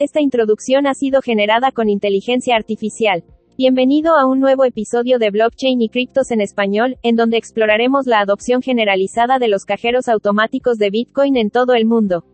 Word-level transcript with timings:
Esta 0.00 0.22
introducción 0.22 0.86
ha 0.86 0.94
sido 0.94 1.20
generada 1.20 1.72
con 1.72 1.90
inteligencia 1.90 2.56
artificial. 2.56 3.22
Bienvenido 3.58 4.16
a 4.16 4.26
un 4.26 4.40
nuevo 4.40 4.64
episodio 4.64 5.18
de 5.18 5.30
Blockchain 5.30 5.82
y 5.82 5.90
Criptos 5.90 6.30
en 6.30 6.40
español, 6.40 6.96
en 7.02 7.16
donde 7.16 7.36
exploraremos 7.36 8.06
la 8.06 8.20
adopción 8.20 8.62
generalizada 8.62 9.38
de 9.38 9.48
los 9.48 9.66
cajeros 9.66 10.08
automáticos 10.08 10.78
de 10.78 10.88
Bitcoin 10.88 11.36
en 11.36 11.50
todo 11.50 11.74
el 11.74 11.84
mundo. 11.84 12.24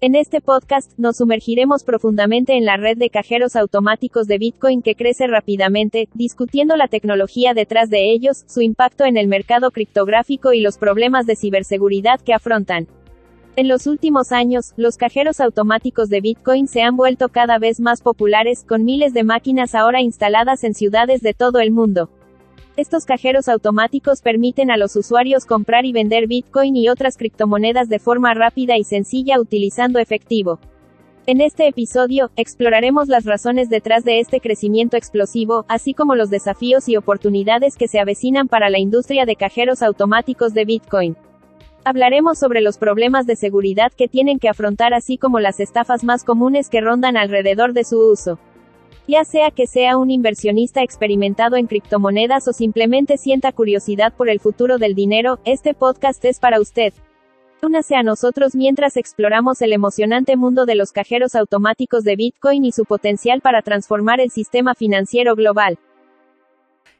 En 0.00 0.14
este 0.14 0.40
podcast, 0.40 0.96
nos 1.00 1.16
sumergiremos 1.16 1.82
profundamente 1.82 2.56
en 2.56 2.64
la 2.64 2.76
red 2.76 2.96
de 2.96 3.10
cajeros 3.10 3.56
automáticos 3.56 4.28
de 4.28 4.38
Bitcoin 4.38 4.80
que 4.80 4.94
crece 4.94 5.26
rápidamente, 5.26 6.08
discutiendo 6.14 6.76
la 6.76 6.86
tecnología 6.86 7.54
detrás 7.54 7.90
de 7.90 8.12
ellos, 8.12 8.44
su 8.46 8.60
impacto 8.60 9.04
en 9.04 9.16
el 9.16 9.26
mercado 9.26 9.72
criptográfico 9.72 10.52
y 10.52 10.60
los 10.60 10.78
problemas 10.78 11.26
de 11.26 11.34
ciberseguridad 11.34 12.20
que 12.20 12.34
afrontan. 12.34 12.86
En 13.60 13.68
los 13.68 13.86
últimos 13.86 14.32
años, 14.32 14.72
los 14.78 14.96
cajeros 14.96 15.38
automáticos 15.38 16.08
de 16.08 16.22
Bitcoin 16.22 16.66
se 16.66 16.80
han 16.80 16.96
vuelto 16.96 17.28
cada 17.28 17.58
vez 17.58 17.78
más 17.78 18.00
populares, 18.00 18.64
con 18.66 18.86
miles 18.86 19.12
de 19.12 19.22
máquinas 19.22 19.74
ahora 19.74 20.00
instaladas 20.00 20.64
en 20.64 20.72
ciudades 20.72 21.20
de 21.20 21.34
todo 21.34 21.58
el 21.58 21.70
mundo. 21.70 22.08
Estos 22.78 23.04
cajeros 23.04 23.50
automáticos 23.50 24.22
permiten 24.22 24.70
a 24.70 24.78
los 24.78 24.96
usuarios 24.96 25.44
comprar 25.44 25.84
y 25.84 25.92
vender 25.92 26.26
Bitcoin 26.26 26.74
y 26.74 26.88
otras 26.88 27.18
criptomonedas 27.18 27.90
de 27.90 27.98
forma 27.98 28.32
rápida 28.32 28.78
y 28.78 28.84
sencilla 28.84 29.38
utilizando 29.38 29.98
efectivo. 29.98 30.58
En 31.26 31.42
este 31.42 31.68
episodio, 31.68 32.30
exploraremos 32.36 33.08
las 33.08 33.26
razones 33.26 33.68
detrás 33.68 34.04
de 34.04 34.20
este 34.20 34.40
crecimiento 34.40 34.96
explosivo, 34.96 35.66
así 35.68 35.92
como 35.92 36.14
los 36.14 36.30
desafíos 36.30 36.88
y 36.88 36.96
oportunidades 36.96 37.76
que 37.76 37.88
se 37.88 38.00
avecinan 38.00 38.48
para 38.48 38.70
la 38.70 38.78
industria 38.78 39.26
de 39.26 39.36
cajeros 39.36 39.82
automáticos 39.82 40.54
de 40.54 40.64
Bitcoin. 40.64 41.16
Hablaremos 41.82 42.38
sobre 42.38 42.60
los 42.60 42.76
problemas 42.76 43.26
de 43.26 43.36
seguridad 43.36 43.90
que 43.96 44.06
tienen 44.06 44.38
que 44.38 44.50
afrontar 44.50 44.92
así 44.92 45.16
como 45.16 45.40
las 45.40 45.60
estafas 45.60 46.04
más 46.04 46.24
comunes 46.24 46.68
que 46.68 46.82
rondan 46.82 47.16
alrededor 47.16 47.72
de 47.72 47.84
su 47.84 47.98
uso. 47.98 48.38
Ya 49.08 49.24
sea 49.24 49.50
que 49.50 49.66
sea 49.66 49.96
un 49.96 50.10
inversionista 50.10 50.82
experimentado 50.82 51.56
en 51.56 51.66
criptomonedas 51.66 52.46
o 52.48 52.52
simplemente 52.52 53.16
sienta 53.16 53.50
curiosidad 53.52 54.12
por 54.12 54.28
el 54.28 54.40
futuro 54.40 54.76
del 54.76 54.94
dinero, 54.94 55.40
este 55.46 55.72
podcast 55.72 56.22
es 56.26 56.38
para 56.38 56.60
usted. 56.60 56.92
Únase 57.62 57.96
a 57.96 58.02
nosotros 58.02 58.54
mientras 58.54 58.98
exploramos 58.98 59.62
el 59.62 59.72
emocionante 59.72 60.36
mundo 60.36 60.66
de 60.66 60.74
los 60.74 60.92
cajeros 60.92 61.34
automáticos 61.34 62.04
de 62.04 62.16
Bitcoin 62.16 62.64
y 62.64 62.72
su 62.72 62.84
potencial 62.84 63.40
para 63.40 63.62
transformar 63.62 64.20
el 64.20 64.30
sistema 64.30 64.74
financiero 64.74 65.34
global. 65.34 65.78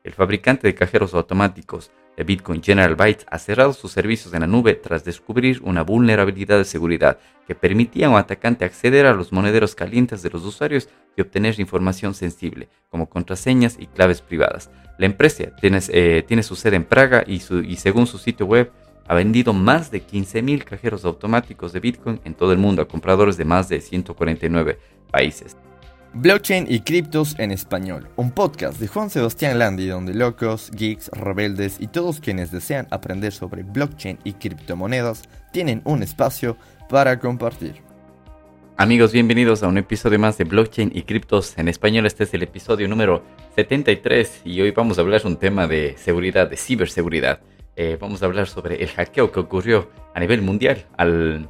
El 0.04 0.12
fabricante 0.14 0.66
de 0.66 0.74
cajeros 0.74 1.12
automáticos 1.12 1.90
Bitcoin 2.24 2.62
General 2.62 2.94
Bytes 2.94 3.26
ha 3.30 3.38
cerrado 3.38 3.72
sus 3.72 3.92
servicios 3.92 4.32
en 4.34 4.40
la 4.40 4.46
nube 4.46 4.74
tras 4.74 5.04
descubrir 5.04 5.60
una 5.62 5.82
vulnerabilidad 5.82 6.58
de 6.58 6.64
seguridad 6.64 7.18
que 7.46 7.54
permitía 7.54 8.06
a 8.06 8.10
un 8.10 8.16
atacante 8.16 8.64
acceder 8.64 9.06
a 9.06 9.14
los 9.14 9.32
monederos 9.32 9.74
calientes 9.74 10.22
de 10.22 10.30
los 10.30 10.44
usuarios 10.44 10.88
y 11.16 11.20
obtener 11.20 11.58
información 11.58 12.14
sensible, 12.14 12.68
como 12.90 13.08
contraseñas 13.08 13.76
y 13.78 13.86
claves 13.86 14.20
privadas. 14.20 14.70
La 14.98 15.06
empresa 15.06 15.54
tiene, 15.60 15.80
eh, 15.88 16.42
su 16.42 16.56
sede 16.56 16.76
en 16.76 16.84
Praga 16.84 17.24
y, 17.26 17.42
y 17.66 17.76
según 17.76 18.06
su 18.06 18.18
sitio 18.18 18.46
web, 18.46 18.70
ha 19.06 19.14
vendido 19.14 19.52
más 19.52 19.90
de 19.90 20.06
15.000 20.06 20.62
cajeros 20.62 21.04
automáticos 21.04 21.72
de 21.72 21.80
Bitcoin 21.80 22.20
en 22.24 22.34
todo 22.34 22.52
el 22.52 22.58
mundo 22.58 22.82
a 22.82 22.88
compradores 22.88 23.36
de 23.36 23.44
más 23.44 23.68
de 23.68 23.80
149 23.80 24.78
países. 25.10 25.56
Blockchain 26.12 26.66
y 26.68 26.80
criptos 26.80 27.36
en 27.38 27.52
español, 27.52 28.08
un 28.16 28.32
podcast 28.32 28.80
de 28.80 28.88
Juan 28.88 29.10
Sebastián 29.10 29.60
Landi 29.60 29.86
donde 29.86 30.12
locos, 30.12 30.72
geeks, 30.72 31.08
rebeldes 31.10 31.76
y 31.78 31.86
todos 31.86 32.18
quienes 32.18 32.50
desean 32.50 32.88
aprender 32.90 33.32
sobre 33.32 33.62
blockchain 33.62 34.18
y 34.24 34.32
criptomonedas 34.32 35.22
tienen 35.52 35.82
un 35.84 36.02
espacio 36.02 36.56
para 36.88 37.20
compartir. 37.20 37.76
Amigos, 38.76 39.12
bienvenidos 39.12 39.62
a 39.62 39.68
un 39.68 39.78
episodio 39.78 40.18
más 40.18 40.36
de 40.36 40.44
Blockchain 40.44 40.90
y 40.92 41.02
criptos 41.02 41.56
en 41.58 41.68
español. 41.68 42.06
Este 42.06 42.24
es 42.24 42.34
el 42.34 42.42
episodio 42.42 42.88
número 42.88 43.22
73 43.54 44.42
y 44.46 44.60
hoy 44.62 44.72
vamos 44.72 44.98
a 44.98 45.02
hablar 45.02 45.20
un 45.26 45.36
tema 45.36 45.68
de 45.68 45.96
seguridad, 45.96 46.50
de 46.50 46.56
ciberseguridad. 46.56 47.40
Eh, 47.76 47.96
vamos 48.00 48.22
a 48.22 48.26
hablar 48.26 48.48
sobre 48.48 48.82
el 48.82 48.88
hackeo 48.88 49.30
que 49.30 49.38
ocurrió 49.38 49.88
a 50.12 50.18
nivel 50.18 50.42
mundial 50.42 50.86
al 50.96 51.48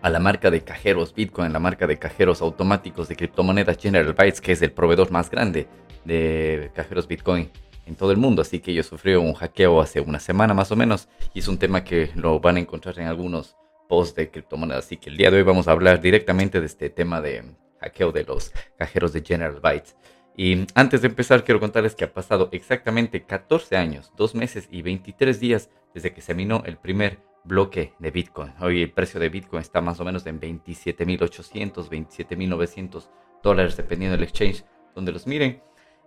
a 0.00 0.10
la 0.10 0.18
marca 0.18 0.50
de 0.50 0.62
cajeros 0.62 1.14
Bitcoin, 1.14 1.52
la 1.52 1.58
marca 1.58 1.86
de 1.86 1.98
cajeros 1.98 2.40
automáticos 2.40 3.08
de 3.08 3.16
criptomonedas 3.16 3.78
General 3.78 4.12
Bytes, 4.12 4.40
que 4.40 4.52
es 4.52 4.62
el 4.62 4.72
proveedor 4.72 5.10
más 5.10 5.30
grande 5.30 5.66
de 6.04 6.70
cajeros 6.74 7.08
Bitcoin 7.08 7.50
en 7.86 7.94
todo 7.96 8.12
el 8.12 8.18
mundo. 8.18 8.42
Así 8.42 8.60
que 8.60 8.70
ellos 8.70 8.86
sufrieron 8.86 9.26
un 9.26 9.34
hackeo 9.34 9.80
hace 9.80 10.00
una 10.00 10.20
semana 10.20 10.54
más 10.54 10.70
o 10.70 10.76
menos 10.76 11.08
y 11.34 11.40
es 11.40 11.48
un 11.48 11.58
tema 11.58 11.84
que 11.84 12.10
lo 12.14 12.40
van 12.40 12.56
a 12.56 12.60
encontrar 12.60 12.98
en 13.00 13.06
algunos 13.06 13.56
posts 13.88 14.14
de 14.14 14.30
criptomonedas. 14.30 14.84
Así 14.84 14.96
que 14.96 15.10
el 15.10 15.16
día 15.16 15.30
de 15.30 15.38
hoy 15.38 15.42
vamos 15.42 15.66
a 15.68 15.72
hablar 15.72 16.00
directamente 16.00 16.60
de 16.60 16.66
este 16.66 16.90
tema 16.90 17.20
de 17.20 17.44
hackeo 17.80 18.12
de 18.12 18.24
los 18.24 18.52
cajeros 18.76 19.12
de 19.12 19.22
General 19.22 19.58
Bytes. 19.60 19.96
Y 20.36 20.66
antes 20.74 21.02
de 21.02 21.08
empezar, 21.08 21.42
quiero 21.42 21.58
contarles 21.58 21.96
que 21.96 22.04
ha 22.04 22.12
pasado 22.12 22.48
exactamente 22.52 23.24
14 23.24 23.76
años, 23.76 24.12
2 24.16 24.36
meses 24.36 24.68
y 24.70 24.82
23 24.82 25.40
días 25.40 25.68
desde 25.94 26.12
que 26.12 26.20
se 26.20 26.32
minó 26.34 26.62
el 26.64 26.76
primer 26.76 27.18
bloque 27.44 27.94
de 27.98 28.10
Bitcoin. 28.10 28.52
Hoy 28.60 28.82
el 28.82 28.92
precio 28.92 29.18
de 29.20 29.28
Bitcoin 29.28 29.62
está 29.62 29.80
más 29.80 30.00
o 30.00 30.04
menos 30.04 30.26
en 30.26 30.40
27.800, 30.40 31.88
27.900 31.88 33.08
dólares, 33.42 33.76
dependiendo 33.76 34.16
del 34.16 34.24
exchange 34.24 34.64
donde 34.94 35.12
los 35.12 35.26
miren. 35.26 35.62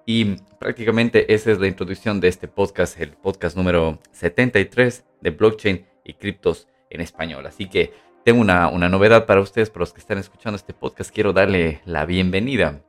Y 0.05 0.35
prácticamente 0.59 1.33
esa 1.33 1.51
es 1.51 1.59
la 1.59 1.67
introducción 1.67 2.19
de 2.19 2.27
este 2.27 2.47
podcast, 2.47 2.99
el 2.99 3.11
podcast 3.11 3.55
número 3.55 3.99
73 4.11 5.05
de 5.21 5.29
blockchain 5.29 5.85
y 6.03 6.13
criptos 6.13 6.67
en 6.89 7.01
español. 7.01 7.45
Así 7.45 7.69
que 7.69 7.93
tengo 8.23 8.41
una, 8.41 8.67
una 8.67 8.89
novedad 8.89 9.25
para 9.25 9.41
ustedes, 9.41 9.69
para 9.69 9.81
los 9.81 9.93
que 9.93 9.99
están 9.99 10.17
escuchando 10.17 10.55
este 10.55 10.73
podcast. 10.73 11.13
Quiero 11.13 11.33
darle 11.33 11.81
la 11.85 12.05
bienvenida 12.05 12.83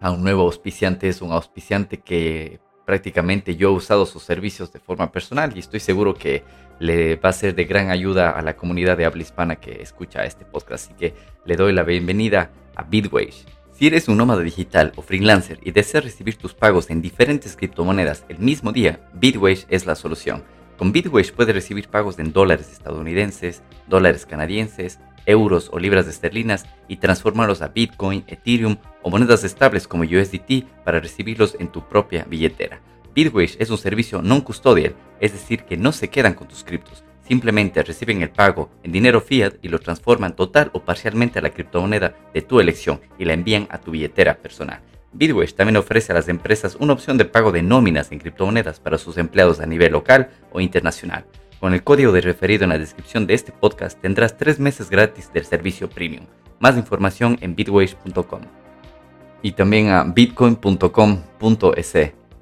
a 0.00 0.10
un 0.10 0.22
nuevo 0.22 0.42
auspiciante. 0.42 1.08
Es 1.08 1.22
un 1.22 1.32
auspiciante 1.32 1.98
que 1.98 2.60
prácticamente 2.88 3.54
yo 3.54 3.68
he 3.68 3.72
usado 3.72 4.06
sus 4.06 4.22
servicios 4.22 4.72
de 4.72 4.78
forma 4.78 5.12
personal 5.12 5.52
y 5.54 5.58
estoy 5.58 5.78
seguro 5.78 6.14
que 6.14 6.42
le 6.78 7.16
va 7.16 7.28
a 7.28 7.34
ser 7.34 7.54
de 7.54 7.66
gran 7.66 7.90
ayuda 7.90 8.30
a 8.30 8.40
la 8.40 8.56
comunidad 8.56 8.96
de 8.96 9.04
habla 9.04 9.20
hispana 9.20 9.56
que 9.56 9.82
escucha 9.82 10.24
este 10.24 10.46
podcast. 10.46 10.86
Así 10.86 10.94
que 10.94 11.12
le 11.44 11.56
doy 11.56 11.74
la 11.74 11.82
bienvenida 11.82 12.50
a 12.76 12.84
Bitwage. 12.84 13.44
Si 13.72 13.88
eres 13.88 14.08
un 14.08 14.16
nómada 14.16 14.40
digital 14.40 14.94
o 14.96 15.02
freelancer 15.02 15.60
y 15.62 15.72
deseas 15.72 16.02
recibir 16.02 16.36
tus 16.36 16.54
pagos 16.54 16.88
en 16.88 17.02
diferentes 17.02 17.56
criptomonedas 17.56 18.24
el 18.30 18.38
mismo 18.38 18.72
día, 18.72 19.00
Bitwage 19.12 19.66
es 19.68 19.84
la 19.84 19.94
solución. 19.94 20.42
Con 20.78 20.90
Bitwage 20.90 21.34
puedes 21.34 21.54
recibir 21.54 21.88
pagos 21.88 22.18
en 22.18 22.32
dólares 22.32 22.72
estadounidenses, 22.72 23.60
dólares 23.86 24.24
canadienses, 24.24 24.98
euros 25.28 25.70
o 25.72 25.78
libras 25.78 26.08
esterlinas 26.08 26.66
y 26.88 26.96
transformarlos 26.96 27.62
a 27.62 27.68
Bitcoin, 27.68 28.24
Ethereum 28.26 28.76
o 29.02 29.10
monedas 29.10 29.44
estables 29.44 29.86
como 29.86 30.02
USDT 30.02 30.64
para 30.84 30.98
recibirlos 30.98 31.56
en 31.60 31.68
tu 31.68 31.86
propia 31.86 32.24
billetera. 32.28 32.80
Bitwage 33.14 33.56
es 33.58 33.70
un 33.70 33.78
servicio 33.78 34.22
non-custodial, 34.22 34.94
es 35.20 35.32
decir, 35.32 35.64
que 35.64 35.76
no 35.76 35.92
se 35.92 36.08
quedan 36.08 36.34
con 36.34 36.48
tus 36.48 36.64
criptos, 36.64 37.04
simplemente 37.26 37.82
reciben 37.82 38.22
el 38.22 38.30
pago 38.30 38.70
en 38.82 38.92
dinero 38.92 39.20
fiat 39.20 39.54
y 39.60 39.68
lo 39.68 39.78
transforman 39.78 40.34
total 40.34 40.70
o 40.72 40.82
parcialmente 40.82 41.38
a 41.38 41.42
la 41.42 41.50
criptomoneda 41.50 42.14
de 42.32 42.42
tu 42.42 42.58
elección 42.58 43.00
y 43.18 43.24
la 43.24 43.34
envían 43.34 43.68
a 43.70 43.78
tu 43.78 43.90
billetera 43.90 44.38
personal. 44.38 44.80
Bitwage 45.12 45.54
también 45.54 45.76
ofrece 45.76 46.12
a 46.12 46.14
las 46.14 46.28
empresas 46.28 46.76
una 46.78 46.92
opción 46.92 47.18
de 47.18 47.24
pago 47.24 47.50
de 47.50 47.62
nóminas 47.62 48.12
en 48.12 48.18
criptomonedas 48.18 48.78
para 48.80 48.98
sus 48.98 49.16
empleados 49.18 49.60
a 49.60 49.66
nivel 49.66 49.92
local 49.92 50.30
o 50.52 50.60
internacional. 50.60 51.24
Con 51.60 51.74
el 51.74 51.82
código 51.82 52.12
de 52.12 52.20
referido 52.20 52.64
en 52.64 52.70
la 52.70 52.78
descripción 52.78 53.26
de 53.26 53.34
este 53.34 53.50
podcast 53.50 54.00
tendrás 54.00 54.36
tres 54.36 54.60
meses 54.60 54.90
gratis 54.90 55.32
del 55.32 55.44
servicio 55.44 55.90
premium. 55.90 56.26
Más 56.60 56.76
información 56.76 57.36
en 57.40 57.56
bitwage.com. 57.56 58.42
Y 59.42 59.52
también 59.52 59.88
a 59.90 60.04
bitcoin.com.es 60.04 61.94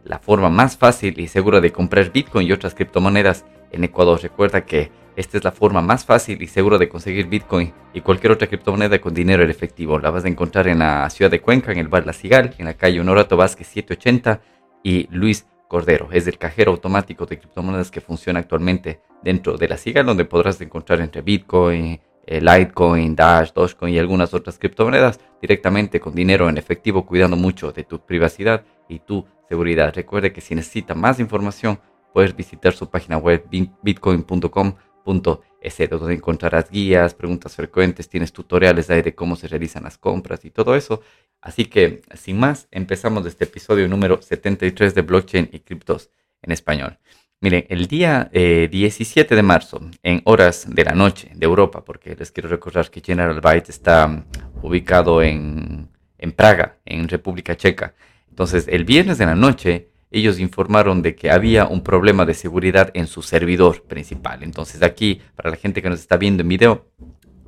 la 0.05 0.19
forma 0.19 0.51
más 0.51 0.77
fácil 0.77 1.19
y 1.19 1.29
segura 1.29 1.61
de 1.61 1.73
comprar 1.73 2.13
Bitcoin 2.13 2.47
y 2.47 2.53
otras 2.53 2.75
criptomonedas 2.75 3.45
en 3.73 3.85
Ecuador. 3.85 4.21
Recuerda 4.23 4.65
que 4.65 4.91
esta 5.17 5.39
es 5.39 5.45
la 5.45 5.53
forma 5.53 5.81
más 5.81 6.05
fácil 6.05 6.41
y 6.43 6.47
segura 6.47 6.79
de 6.79 6.89
conseguir 6.89 7.27
Bitcoin 7.27 7.73
y 7.95 8.03
cualquier 8.03 8.33
otra 8.33 8.47
criptomoneda 8.47 9.01
con 9.01 9.15
dinero 9.15 9.43
en 9.43 9.51
efectivo. 9.51 9.99
La 9.99 10.11
vas 10.11 10.25
a 10.25 10.29
encontrar 10.29 10.69
en 10.69 10.79
la 10.81 11.09
ciudad 11.11 11.31
de 11.31 11.41
Cuenca, 11.41 11.73
en 11.73 11.79
el 11.79 11.89
bar 11.89 12.07
La 12.07 12.13
Cigal, 12.13 12.55
en 12.59 12.67
la 12.67 12.75
calle 12.75 13.01
Honorato 13.01 13.37
Vázquez 13.37 13.67
780 13.69 14.41
y 14.83 15.09
Luis 15.11 15.47
Cordero. 15.69 16.09
Es 16.13 16.27
el 16.27 16.39
cajero 16.39 16.73
automático 16.73 17.27
de 17.27 17.39
criptomonedas 17.39 17.91
que 17.91 18.01
funciona 18.01 18.41
actualmente 18.41 19.01
dentro 19.23 19.57
de 19.57 19.69
La 19.69 19.77
Cigal, 19.77 20.07
donde 20.07 20.25
podrás 20.25 20.61
encontrar 20.61 21.01
entre 21.01 21.23
Bitcoin, 21.23 22.01
eh, 22.27 22.41
Litecoin, 22.41 23.15
Dash, 23.15 23.53
Dogecoin 23.53 23.95
y 23.95 23.99
algunas 23.99 24.35
otras 24.35 24.59
criptomonedas 24.59 25.21
directamente 25.41 26.01
con 26.01 26.15
dinero 26.15 26.49
en 26.49 26.59
efectivo, 26.59 27.07
cuidando 27.07 27.37
mucho 27.37 27.73
de 27.73 27.85
tu 27.85 28.01
privacidad 28.01 28.65
y 28.89 29.01
tu 29.01 29.27
seguridad. 29.49 29.93
Recuerde 29.95 30.33
que 30.33 30.41
si 30.41 30.55
necesita 30.55 30.95
más 30.95 31.21
información, 31.21 31.79
puedes 32.13 32.35
visitar 32.35 32.73
su 32.73 32.91
página 32.91 33.19
web 33.19 33.45
bitcoin.com.es, 33.83 35.91
donde 35.91 36.15
encontrarás 36.15 36.71
guías, 36.71 37.15
preguntas 37.15 37.55
frecuentes, 37.55 38.09
tienes 38.09 38.33
tutoriales 38.33 38.89
de 38.89 39.15
cómo 39.15 39.37
se 39.37 39.49
realizan 39.49 39.85
las 39.85 39.99
compras 39.99 40.45
y 40.45 40.51
todo 40.51 40.75
eso. 40.75 41.03
Así 41.47 41.67
que, 41.67 42.03
sin 42.15 42.39
más, 42.39 42.67
empezamos 42.71 43.25
este 43.27 43.45
episodio 43.45 43.89
número 43.89 44.21
73 44.21 44.95
de 44.95 45.03
Blockchain 45.03 45.49
y 45.53 45.61
Criptos 45.61 46.11
en 46.43 46.53
español. 46.53 46.99
Miren, 47.41 47.67
el 47.69 47.87
día 47.87 48.31
17 48.33 49.33
eh, 49.33 49.37
de 49.37 49.43
marzo, 49.43 49.81
en 50.03 50.23
horas 50.25 50.67
de 50.69 50.85
la 50.85 50.93
noche 50.93 51.31
de 51.35 51.47
Europa, 51.47 51.85
porque 51.85 52.17
les 52.17 52.33
quiero 52.33 52.49
recordar 52.49 52.91
que 52.91 53.01
General 53.01 53.41
Byte 53.41 53.69
está 53.69 54.25
ubicado 54.63 55.23
en 55.23 55.89
en 56.19 56.33
Praga, 56.33 56.79
en 56.85 57.09
República 57.09 57.57
Checa. 57.57 57.95
Entonces, 58.29 58.67
el 58.69 58.85
viernes 58.85 59.19
de 59.19 59.27
la 59.27 59.35
noche, 59.35 59.89
ellos 60.11 60.39
informaron 60.39 61.03
de 61.03 61.15
que 61.15 61.31
había 61.31 61.67
un 61.67 61.83
problema 61.83 62.25
de 62.25 62.35
seguridad 62.35 62.91
en 62.95 63.07
su 63.07 63.23
servidor 63.23 63.83
principal. 63.83 64.43
Entonces, 64.43 64.83
aquí, 64.83 65.21
para 65.35 65.51
la 65.51 65.57
gente 65.57 65.83
que 65.83 65.91
nos 65.91 66.01
está 66.01 66.17
viendo 66.17 66.43
en 66.43 66.49
video, 66.49 66.87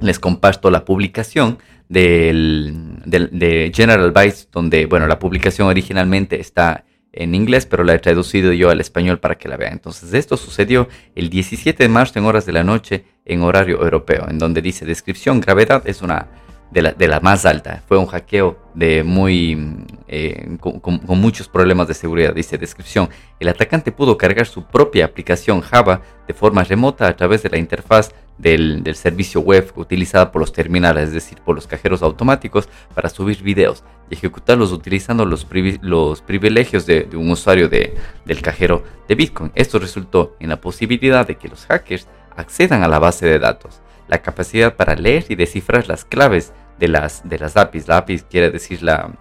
les 0.01 0.19
comparto 0.19 0.71
la 0.71 0.85
publicación 0.85 1.59
del, 1.89 2.98
de 3.11 3.73
General 3.75 4.11
Bytes, 4.13 4.49
donde, 4.53 4.87
bueno, 4.87 5.07
la 5.07 5.19
publicación 5.19 5.69
originalmente 5.69 6.41
está 6.41 6.85
en 7.13 7.35
inglés, 7.35 7.67
pero 7.67 7.85
la 7.85 7.95
he 7.95 7.99
traducido 7.99 8.53
yo 8.53 8.71
al 8.71 8.81
español 8.81 9.19
para 9.19 9.37
que 9.37 9.49
la 9.49 9.57
vean. 9.57 9.73
Entonces, 9.73 10.13
esto 10.15 10.37
sucedió 10.37 10.89
el 11.15 11.31
17 11.31 11.83
de 11.83 11.89
marzo 11.89 12.19
en 12.19 12.27
horas 12.27 12.47
de 12.47 12.53
la 12.53 12.65
noche 12.65 13.05
en 13.25 13.43
horario 13.43 13.83
europeo, 13.83 14.27
en 14.29 14.39
donde 14.39 14.63
dice 14.63 14.85
descripción, 14.85 15.41
gravedad 15.41 15.83
es 15.87 16.03
una 16.03 16.29
de 16.71 17.09
la, 17.09 17.21
más 17.21 17.47
alta. 17.47 17.83
Fue 17.89 17.99
un 17.99 18.07
hackeo 18.07 18.59
de 18.75 19.03
muy, 19.03 19.77
eh, 20.07 20.59
con, 20.61 21.01
muchos 21.19 21.49
problemas 21.49 21.89
de 21.89 21.95
seguridad. 21.95 22.35
Dice 22.35 22.59
descripción, 22.59 23.09
el 23.41 23.49
atacante 23.49 23.91
pudo 23.91 24.19
cargar 24.19 24.47
su 24.47 24.65
propia 24.65 25.07
aplicación 25.07 25.61
Java 25.61 26.03
de 26.27 26.35
forma 26.35 26.63
remota 26.65 27.09
a 27.09 27.17
través 27.17 27.43
de 27.43 27.51
la 27.51 27.59
interfaz 27.59 28.11
del, 28.39 28.83
servicio 28.95 29.41
web 29.41 29.73
utilizada 29.77 30.33
por 30.33 30.41
los 30.41 30.53
terminales, 30.53 31.09
es 31.09 31.15
decir, 31.15 31.39
por 31.45 31.55
los 31.55 31.67
cajeros 31.67 32.03
automáticos, 32.03 32.69
para 32.95 33.09
subir 33.09 33.43
videos 33.43 33.85
y 34.11 34.15
ejecutarlos 34.15 34.73
utilizando 34.73 35.25
los, 35.25 35.47
los 35.83 36.23
privilegios 36.23 36.87
de, 36.87 37.03
de, 37.03 37.17
un 37.17 37.31
usuario 37.31 37.69
de, 37.69 37.95
del 38.25 38.41
cajero 38.41 38.83
de 39.09 39.15
Bitcoin. 39.15 39.53
Esto 39.55 39.79
resultó 39.79 40.37
en 40.41 40.49
la 40.49 40.61
posibilidad 40.61 41.27
de 41.27 41.37
que 41.37 41.49
los 41.49 41.67
hackers 41.67 42.07
accedan 42.37 42.83
a 42.83 42.89
la 42.89 42.99
base 42.99 43.27
de 43.27 43.39
datos 43.39 43.81
la 44.09 44.23
capacidad 44.23 44.75
para 44.75 44.97
leer 44.97 45.27
y 45.29 45.37
descifrar 45.37 45.87
las 45.87 46.05
claves 46.05 46.53
de 46.79 46.89
las, 46.89 47.29
de 47.29 47.39
las 47.39 47.57
APIs. 47.57 47.87
La 47.87 47.99
API 47.99 48.21
quiere 48.21 48.51
decir 48.51 48.83
la, 48.83 49.13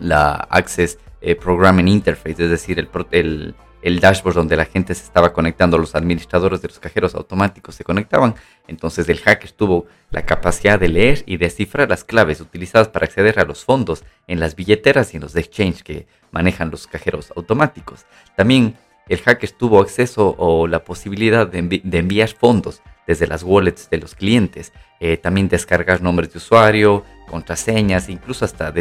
la 0.00 0.32
Access 0.50 0.98
eh, 1.20 1.36
Programming 1.36 1.88
Interface, 1.88 2.42
es 2.42 2.50
decir, 2.50 2.78
el, 2.78 2.88
el, 3.12 3.54
el, 3.84 4.00
dashboard 4.00 4.34
donde 4.34 4.56
la 4.56 4.64
gente 4.64 4.94
se 4.94 5.04
estaba 5.04 5.32
conectando, 5.32 5.78
los 5.78 5.94
administradores 5.94 6.62
de 6.62 6.68
los 6.68 6.78
cajeros 6.78 7.14
automáticos 7.14 7.74
se 7.74 7.84
conectaban. 7.84 8.34
Entonces 8.66 9.08
el 9.08 9.20
hacker 9.20 9.52
tuvo 9.52 9.86
la 10.10 10.24
capacidad 10.24 10.78
de 10.78 10.88
leer 10.88 11.22
y 11.26 11.36
descifrar 11.36 11.88
las 11.88 12.04
claves 12.04 12.40
utilizadas 12.40 12.88
para 12.88 13.06
acceder 13.06 13.38
a 13.38 13.44
los 13.44 13.64
fondos 13.64 14.04
en 14.26 14.40
las 14.40 14.56
billeteras 14.56 15.12
y 15.12 15.18
en 15.18 15.22
los 15.22 15.36
exchange 15.36 15.82
que 15.82 16.06
manejan 16.30 16.70
los 16.70 16.86
cajeros 16.86 17.32
automáticos. 17.36 18.06
También 18.36 18.76
el 19.08 19.20
hacker 19.20 19.50
tuvo 19.50 19.80
acceso 19.80 20.34
o 20.38 20.66
la 20.66 20.84
posibilidad 20.84 21.46
de, 21.46 21.80
de 21.82 21.98
enviar 21.98 22.30
fondos 22.30 22.82
desde 23.06 23.26
las 23.26 23.42
wallets 23.42 23.90
de 23.90 23.98
los 23.98 24.14
clientes. 24.14 24.72
Eh, 25.00 25.16
también 25.16 25.48
descargar 25.48 26.00
nombres 26.00 26.32
de 26.32 26.38
usuario, 26.38 27.04
contraseñas, 27.28 28.08
incluso 28.08 28.44
hasta 28.44 28.72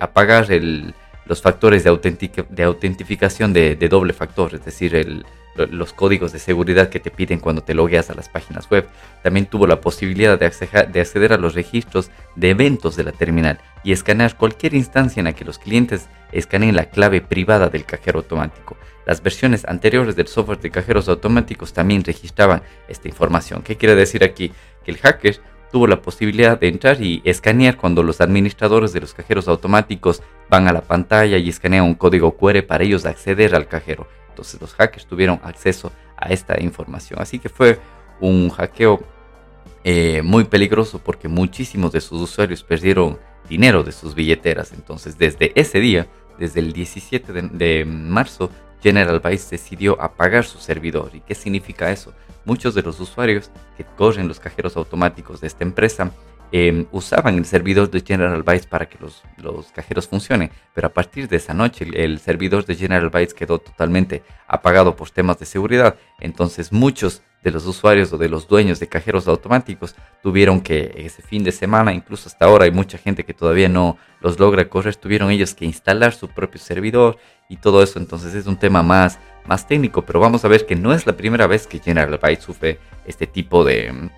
apagar 0.00 0.46
los 1.26 1.42
factores 1.42 1.84
de, 1.84 1.90
autentificación 2.64 3.52
de, 3.52 3.76
doble 3.88 4.12
factor, 4.12 4.54
es 4.54 4.64
decir, 4.64 5.24
los 5.56 5.92
códigos 5.92 6.32
de 6.32 6.38
seguridad 6.38 6.88
que 6.88 7.00
te 7.00 7.10
piden 7.10 7.38
cuando 7.38 7.62
te 7.62 7.74
logueas 7.74 8.10
a 8.10 8.14
las 8.14 8.28
páginas 8.28 8.68
web. 8.70 8.86
También 9.22 9.46
tuvo 9.46 9.66
la 9.66 9.80
posibilidad 9.80 10.38
de 10.38 10.50
de 10.92 11.00
acceder 11.00 11.32
a 11.32 11.38
los 11.38 11.54
registros 11.54 12.10
de 12.36 12.50
eventos 12.50 12.96
de 12.96 13.04
la 13.04 13.12
terminal 13.12 13.60
y 13.82 13.92
escanear 13.92 14.36
cualquier 14.36 14.74
instancia 14.74 15.20
en 15.20 15.24
la 15.24 15.32
que 15.32 15.44
los 15.44 15.58
clientes 15.58 16.08
escaneen 16.32 16.76
la 16.76 16.86
clave 16.86 17.20
privada 17.20 17.68
del 17.68 17.84
cajero 17.84 18.20
automático. 18.20 18.76
Las 19.06 19.22
versiones 19.22 19.64
anteriores 19.66 20.16
del 20.16 20.28
software 20.28 20.60
de 20.60 20.70
cajeros 20.70 21.08
automáticos 21.08 21.72
también 21.72 22.04
registraban 22.04 22.62
esta 22.88 23.08
información. 23.08 23.62
¿Qué 23.62 23.76
quiere 23.76 23.94
decir 23.94 24.24
aquí? 24.24 24.52
Que 24.84 24.92
el 24.92 24.98
hacker 24.98 25.40
tuvo 25.74 25.88
la 25.88 26.00
posibilidad 26.00 26.56
de 26.56 26.68
entrar 26.68 27.02
y 27.02 27.20
escanear 27.24 27.76
cuando 27.76 28.04
los 28.04 28.20
administradores 28.20 28.92
de 28.92 29.00
los 29.00 29.12
cajeros 29.12 29.48
automáticos 29.48 30.22
van 30.48 30.68
a 30.68 30.72
la 30.72 30.82
pantalla 30.82 31.36
y 31.36 31.48
escanean 31.48 31.84
un 31.84 31.96
código 31.96 32.36
QR 32.36 32.64
para 32.64 32.84
ellos 32.84 33.04
acceder 33.04 33.56
al 33.56 33.66
cajero. 33.66 34.06
Entonces 34.28 34.60
los 34.60 34.72
hackers 34.74 35.04
tuvieron 35.04 35.40
acceso 35.42 35.90
a 36.16 36.28
esta 36.28 36.62
información. 36.62 37.20
Así 37.20 37.40
que 37.40 37.48
fue 37.48 37.80
un 38.20 38.50
hackeo 38.50 39.02
eh, 39.82 40.22
muy 40.22 40.44
peligroso 40.44 41.00
porque 41.00 41.26
muchísimos 41.26 41.90
de 41.90 42.00
sus 42.00 42.22
usuarios 42.22 42.62
perdieron 42.62 43.18
dinero 43.48 43.82
de 43.82 43.90
sus 43.90 44.14
billeteras. 44.14 44.72
Entonces 44.74 45.18
desde 45.18 45.50
ese 45.60 45.80
día, 45.80 46.06
desde 46.38 46.60
el 46.60 46.72
17 46.72 47.32
de 47.32 47.84
marzo, 47.84 48.48
General 48.80 49.18
Bytes 49.18 49.50
decidió 49.50 50.00
apagar 50.00 50.44
su 50.44 50.58
servidor. 50.58 51.10
¿Y 51.14 51.20
qué 51.22 51.34
significa 51.34 51.90
eso? 51.90 52.12
Muchos 52.44 52.74
de 52.74 52.82
los 52.82 53.00
usuarios 53.00 53.50
que 53.76 53.84
corren 53.84 54.28
los 54.28 54.40
cajeros 54.40 54.76
automáticos 54.76 55.40
de 55.40 55.46
esta 55.46 55.64
empresa 55.64 56.12
em, 56.52 56.86
usaban 56.92 57.36
el 57.38 57.46
servidor 57.46 57.90
de 57.90 58.00
General 58.00 58.42
Bytes 58.42 58.66
para 58.66 58.86
que 58.88 58.98
los, 59.00 59.22
los, 59.38 59.72
cajeros 59.72 60.06
funcionen, 60.06 60.50
pero 60.74 60.88
a 60.88 60.92
partir 60.92 61.26
de 61.26 61.36
esa 61.36 61.54
noche 61.54 61.86
el, 61.94 62.20
servidor 62.20 62.66
de 62.66 62.76
General 62.76 63.08
Bytes 63.08 63.34
quedó 63.34 63.58
totalmente 63.58 64.22
apagado 64.46 64.94
por 64.94 65.10
temas 65.10 65.38
de 65.38 65.46
seguridad. 65.46 65.96
Entonces 66.20 66.70
muchos 66.72 67.22
de 67.44 67.50
los 67.50 67.66
usuarios 67.66 68.12
o 68.12 68.18
de 68.18 68.28
los 68.28 68.48
dueños 68.48 68.80
de 68.80 68.88
cajeros 68.88 69.28
automáticos 69.28 69.94
tuvieron 70.22 70.60
que 70.60 70.92
ese 70.96 71.22
fin 71.22 71.44
de 71.44 71.52
semana, 71.52 71.92
incluso 71.92 72.28
hasta 72.28 72.46
ahora 72.46 72.64
hay 72.64 72.70
mucha 72.70 72.96
gente 72.96 73.24
que 73.24 73.34
todavía 73.34 73.68
no 73.68 73.98
los 74.20 74.38
logra 74.38 74.68
correr, 74.68 74.96
tuvieron 74.96 75.30
ellos 75.30 75.54
que 75.54 75.66
instalar 75.66 76.14
su 76.14 76.28
propio 76.28 76.58
servidor 76.58 77.18
y 77.48 77.58
todo 77.58 77.82
eso. 77.82 77.98
Entonces 77.98 78.34
es 78.34 78.46
un 78.46 78.56
tema 78.56 78.82
más, 78.82 79.18
más 79.46 79.66
técnico, 79.66 80.02
pero 80.02 80.20
vamos 80.20 80.44
a 80.44 80.48
ver 80.48 80.66
que 80.66 80.76
no 80.76 80.92
es 80.92 81.06
la 81.06 81.16
primera 81.16 81.46
vez 81.46 81.66
que 81.66 81.78
General 81.78 82.18
Byte 82.20 82.40
sufre 82.40 82.78
este 83.06 83.26
tipo 83.26 83.64
de, 83.64 84.10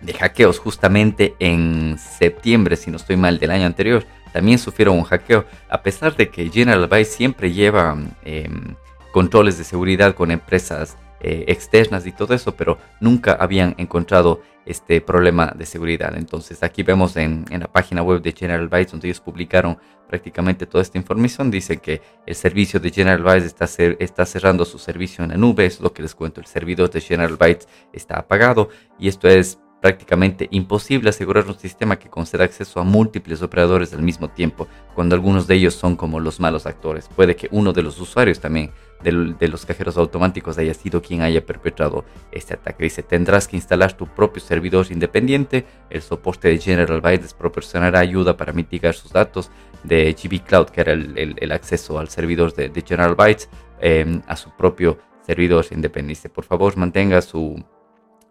de 0.00 0.12
hackeos. 0.12 0.58
Justamente 0.58 1.34
en 1.38 1.96
septiembre, 1.98 2.76
si 2.76 2.90
no 2.90 2.96
estoy 2.96 3.16
mal, 3.16 3.38
del 3.38 3.50
año 3.50 3.66
anterior, 3.66 4.04
también 4.32 4.58
sufrieron 4.58 4.96
un 4.96 5.04
hackeo, 5.04 5.44
a 5.68 5.82
pesar 5.82 6.16
de 6.16 6.28
que 6.28 6.50
General 6.50 6.86
Byte 6.86 7.08
siempre 7.08 7.52
lleva 7.52 7.96
em, 8.24 8.74
controles 9.12 9.58
de 9.58 9.64
seguridad 9.64 10.14
con 10.14 10.30
empresas 10.30 10.96
eh, 11.20 11.44
externas 11.48 12.06
y 12.06 12.12
todo 12.12 12.34
eso, 12.34 12.54
pero 12.54 12.78
nunca 13.00 13.32
habían 13.32 13.74
encontrado 13.78 14.40
este 14.66 15.00
problema 15.00 15.52
de 15.56 15.66
seguridad. 15.66 16.14
Entonces 16.16 16.62
aquí 16.62 16.82
vemos 16.82 17.16
en, 17.16 17.46
la 17.50 17.66
página 17.66 18.02
web 18.02 18.20
de 18.20 18.32
General 18.32 18.68
Bytes 18.68 18.92
donde 18.92 19.08
ellos 19.08 19.20
publicaron 19.20 19.78
prácticamente 20.06 20.66
toda 20.66 20.82
esta 20.82 20.98
información. 20.98 21.50
Dice 21.50 21.78
que 21.78 22.02
el 22.26 22.34
servicio 22.34 22.78
de 22.78 22.90
General 22.90 23.22
Bytes 23.22 23.46
está, 23.46 23.66
está 23.98 24.26
cerrando 24.26 24.64
su 24.64 24.78
servicio 24.78 25.24
en 25.24 25.30
la 25.30 25.36
nube, 25.36 25.64
es 25.66 25.80
lo 25.80 25.92
que 25.92 26.02
les 26.02 26.14
cuento. 26.14 26.40
El 26.40 26.46
servidor 26.46 26.90
de 26.90 27.00
General 27.00 27.36
Bytes 27.36 27.66
está 27.92 28.18
apagado 28.18 28.68
y 28.98 29.08
esto 29.08 29.26
es 29.26 29.58
prácticamente 29.80 30.48
imposible 30.50 31.10
asegurar 31.10 31.46
un 31.46 31.58
sistema 31.58 31.98
que 31.98 32.08
conceda 32.08 32.44
acceso 32.44 32.80
a 32.80 32.84
múltiples 32.84 33.42
operadores 33.42 33.92
al 33.92 34.02
mismo 34.02 34.28
tiempo, 34.28 34.66
cuando 34.94 35.14
algunos 35.14 35.46
de 35.46 35.54
ellos 35.54 35.74
son 35.74 35.96
como 35.96 36.18
los 36.20 36.40
malos 36.40 36.66
actores. 36.66 37.08
Puede 37.14 37.36
que 37.36 37.48
uno 37.52 37.72
de 37.72 37.82
los 37.82 38.00
usuarios 38.00 38.40
también 38.40 38.72
de, 39.02 39.48
los 39.48 39.64
cajeros 39.64 39.96
automáticos 39.96 40.58
haya 40.58 40.74
sido 40.74 41.00
quien 41.00 41.22
haya 41.22 41.44
perpetrado 41.46 42.04
este 42.32 42.54
ataque. 42.54 42.84
Dice, 42.84 43.02
tendrás 43.02 43.46
que 43.46 43.56
instalar 43.56 43.92
tu 43.92 44.06
propio 44.06 44.42
servidor 44.42 44.86
independiente. 44.90 45.64
El 45.90 46.02
soporte 46.02 46.48
de 46.48 46.58
General 46.58 47.00
Bytes 47.00 47.32
proporcionará 47.32 48.00
ayuda 48.00 48.36
para 48.36 48.52
mitigar 48.52 48.94
sus 48.94 49.12
datos 49.12 49.50
de 49.84 50.12
GB 50.12 50.42
Cloud, 50.42 50.66
que 50.70 50.80
era 50.80 50.92
el, 50.92 51.52
acceso 51.52 51.98
al 51.98 52.08
servidor 52.08 52.52
de, 52.54 52.82
General 52.84 53.14
Bytes, 53.14 53.48
em, 53.80 54.22
a 54.26 54.34
su 54.34 54.50
propio 54.56 54.98
servidor 55.24 55.64
independiente. 55.70 56.28
Por 56.28 56.44
favor, 56.44 56.76
mantenga 56.76 57.22
su, 57.22 57.62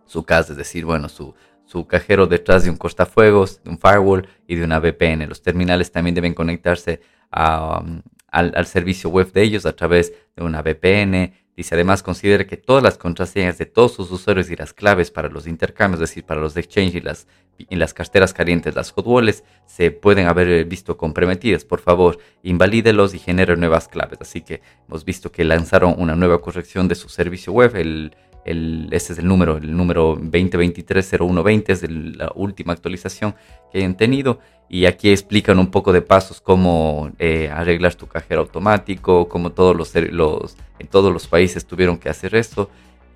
su 0.07 0.23
casa, 0.23 0.53
es 0.53 0.57
decir, 0.57 0.85
bueno, 0.85 1.09
su, 1.09 1.35
su 1.65 1.85
cajero 1.85 2.25
detrás 2.25 2.63
de 2.63 2.69
un 2.69 2.77
cortafuegos, 2.77 3.61
de 3.63 3.69
un 3.69 3.77
firewall 3.77 4.27
y 4.47 4.55
de 4.55 4.63
una 4.63 4.79
VPN. 4.79 5.27
Los 5.27 5.41
terminales 5.41 5.91
también 5.91 6.15
deben 6.15 6.33
conectarse 6.33 7.01
a, 7.31 7.83
al, 8.31 8.65
servicio 8.65 9.09
web 9.09 9.31
de 9.31 9.43
ellos 9.43 9.65
a 9.65 9.75
través 9.75 10.13
de 10.35 10.43
una 10.43 10.61
VPN. 10.61 11.33
Dice 11.55 11.73
además 11.73 12.03
considera 12.03 12.45
que 12.45 12.55
todas 12.55 12.83
las 12.83 12.97
contraseñas 12.97 13.57
de 13.57 13.65
todos 13.65 13.93
sus 13.93 14.11
usuarios 14.11 14.49
y 14.51 14.55
las 14.55 14.73
claves 14.73 15.09
para 15.09 15.27
los 15.27 15.47
intercambios, 15.47 16.01
es 16.01 16.09
decir, 16.09 16.23
para 16.23 16.39
los 16.39 16.55
exchange 16.55 16.95
y 16.95 17.01
las, 17.01 17.27
y 17.57 17.75
las 17.75 17.95
carteras 17.95 18.33
calientes, 18.33 18.75
las 18.75 18.91
hot 18.91 19.07
wallets, 19.07 19.43
se 19.65 19.89
pueden 19.89 20.27
haber 20.27 20.65
visto 20.65 20.97
comprometidas. 20.97 21.65
Por 21.65 21.79
favor, 21.79 22.19
invalídelos 22.43 23.15
y 23.15 23.19
genere 23.19 23.57
nuevas 23.57 23.87
claves. 23.87 24.19
Así 24.21 24.41
que 24.41 24.61
hemos 24.87 25.03
visto 25.03 25.31
que 25.31 25.43
lanzaron 25.43 25.95
una 25.97 26.15
nueva 26.15 26.41
corrección 26.41 26.87
de 26.87 26.95
su 26.95 27.09
servicio 27.09 27.51
web, 27.51 27.75
el, 27.75 28.15
el, 28.47 28.87
este 28.91 29.13
es 29.13 29.19
el 29.19 29.27
número, 29.27 29.57
el 29.57 29.75
número 29.75 30.17
2023-0120 30.17 31.69
es 31.69 31.89
la 32.17 32.31
última 32.35 32.73
actualización 32.73 33.35
que 33.71 33.79
hayan 33.79 33.95
tenido. 33.95 34.39
Y 34.69 34.85
aquí 34.85 35.09
explican 35.09 35.59
un 35.59 35.71
poco 35.71 35.93
de 35.93 36.01
pasos 36.01 36.41
cómo 36.41 37.11
eh, 37.19 37.49
arreglar 37.53 37.95
tu 37.95 38.07
cajero 38.07 38.41
automático, 38.41 39.29
cómo 39.29 39.51
todos 39.51 39.75
los, 39.75 39.95
en 39.95 40.87
todos 40.89 41.13
los 41.13 41.27
países 41.27 41.65
tuvieron 41.65 41.97
que 41.97 42.09
hacer 42.09 42.35
esto. 42.35 42.69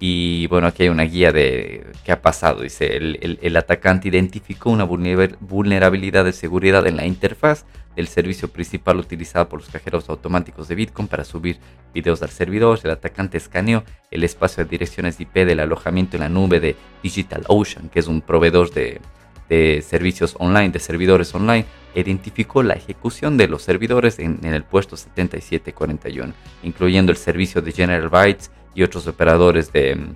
Y 0.03 0.47
bueno, 0.47 0.65
aquí 0.65 0.81
hay 0.81 0.89
una 0.89 1.03
guía 1.03 1.31
de 1.31 1.85
qué 2.03 2.11
ha 2.11 2.23
pasado. 2.23 2.63
Dice, 2.63 2.97
el, 2.97 3.37
el, 3.39 3.55
atacante 3.55 4.07
identificó 4.07 4.71
una 4.71 4.83
vulnerabilidad 4.83 6.25
de 6.25 6.33
seguridad 6.33 6.87
en 6.87 6.97
la 6.97 7.05
interfaz 7.05 7.65
del 7.95 8.07
servicio 8.07 8.47
principal 8.47 8.97
utilizado 8.97 9.47
por 9.47 9.59
los 9.59 9.69
cajeros 9.69 10.09
automáticos 10.09 10.67
de 10.67 10.73
Bitcoin 10.73 11.07
para 11.07 11.23
subir 11.23 11.59
videos 11.93 12.23
al 12.23 12.31
servidor. 12.31 12.79
El 12.83 12.89
atacante 12.89 13.37
escaneó 13.37 13.83
el 14.09 14.23
espacio 14.23 14.63
de 14.63 14.71
direcciones 14.71 15.19
IP 15.19 15.35
del 15.35 15.59
alojamiento 15.59 16.17
en 16.17 16.21
la 16.21 16.29
nube 16.29 16.59
de 16.59 16.75
DigitalOcean, 17.03 17.89
que 17.89 17.99
es 17.99 18.07
un 18.07 18.21
proveedor 18.21 18.73
de, 18.73 18.99
de 19.51 19.83
servicios 19.83 20.35
online, 20.39 20.69
de 20.69 20.79
servidores 20.79 21.35
online, 21.35 21.65
identificó 21.93 22.63
la 22.63 22.73
ejecución 22.73 23.35
de 23.35 23.49
los 23.49 23.61
servidores 23.61 24.17
en, 24.17 24.39
el 24.45 24.63
puesto 24.63 24.95
7741, 24.95 26.33
incluyendo 26.63 27.11
el 27.11 27.17
servicio 27.17 27.61
de 27.61 27.73
General 27.73 28.07
Bytes 28.07 28.49
y 28.73 28.83
otros 28.83 29.07
operadores 29.07 29.71
de, 29.71 30.15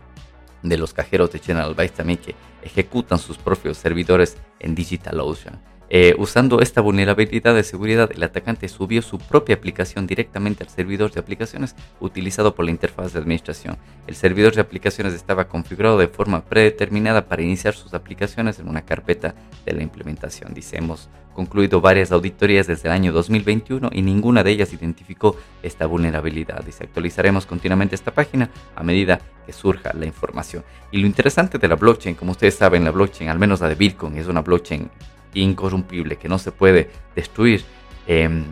de 0.63 0.77
los 0.77 0.93
cajeros 0.93 1.31
de 1.31 1.39
General 1.39 1.74
Bytes 1.74 1.97
también 1.97 2.19
que 2.19 2.35
ejecutan 2.63 3.19
sus 3.19 3.38
propios 3.38 3.77
servidores 3.77 4.38
en 4.59 4.75
DigitalOcean. 4.75 5.62
Eh, 5.98 6.14
usando 6.18 6.60
esta 6.60 6.82
vulnerabilidad 6.82 7.56
de 7.56 7.64
seguridad, 7.64 8.12
el 8.14 8.22
atacante 8.22 8.68
subió 8.68 9.02
su 9.02 9.18
propia 9.18 9.56
aplicación 9.56 10.06
directamente 10.06 10.66
al 10.66 10.70
servidor 10.70 11.10
de 11.14 11.22
aplicaciones 11.22 11.74
utilizado 12.02 12.54
por 12.54 12.66
la 12.66 12.72
interfaz 12.72 13.14
de 13.14 13.20
administración. 13.20 13.78
El 14.06 14.16
servidor 14.18 14.54
de 14.54 14.60
aplicaciones 14.60 15.14
estaba 15.14 15.48
configurado 15.48 15.98
de 15.98 16.10
forma 16.10 16.44
predeterminada 16.44 17.30
para 17.30 17.44
iniciar 17.44 17.75
sus 17.75 17.94
aplicaciones 17.94 18.60
en 18.60 18.68
una 18.68 18.82
carpeta 18.82 19.36
de 19.66 19.72
la 19.72 19.84
implementación. 19.84 20.54
Dice, 20.54 20.75
hemos 20.75 21.08
concluido 21.34 21.80
varias 21.80 22.12
auditorías 22.12 22.68
desde 22.68 22.90
el 22.90 22.94
año 22.94 23.14
2021 23.14 23.90
y 23.94 24.02
ninguna 24.02 24.44
de 24.44 24.52
ellas 24.52 24.74
identificó 24.74 25.38
esta 25.64 25.86
vulnerabilidad. 25.86 26.62
Dice, 26.66 26.84
actualizaremos 26.84 27.46
continuamente 27.46 27.96
esta 27.96 28.14
página 28.14 28.50
a 28.75 28.84
medida 28.84 29.22
que 29.46 29.54
surja 29.54 29.94
la 29.94 30.06
información. 30.06 30.62
Y 30.92 30.98
lo 30.98 31.08
interesante 31.08 31.58
de 31.58 31.70
la 31.70 31.75
blockchain, 31.75 32.16
como 32.16 32.32
ustedes 32.32 32.56
saben, 32.56 32.84
la 32.84 32.92
blockchain, 32.92 33.30
al 33.30 33.40
menos 33.40 33.62
la 33.62 33.70
de 33.70 33.75
Bitcoin, 33.75 34.18
es 34.18 34.28
una 34.28 34.42
blockchain 34.42 34.90
incorrumpible, 35.42 36.18
que 36.18 36.30
no 36.30 36.38
se 36.38 36.51
puede 36.51 36.89
destruir. 37.15 37.63
Em, 38.08 38.46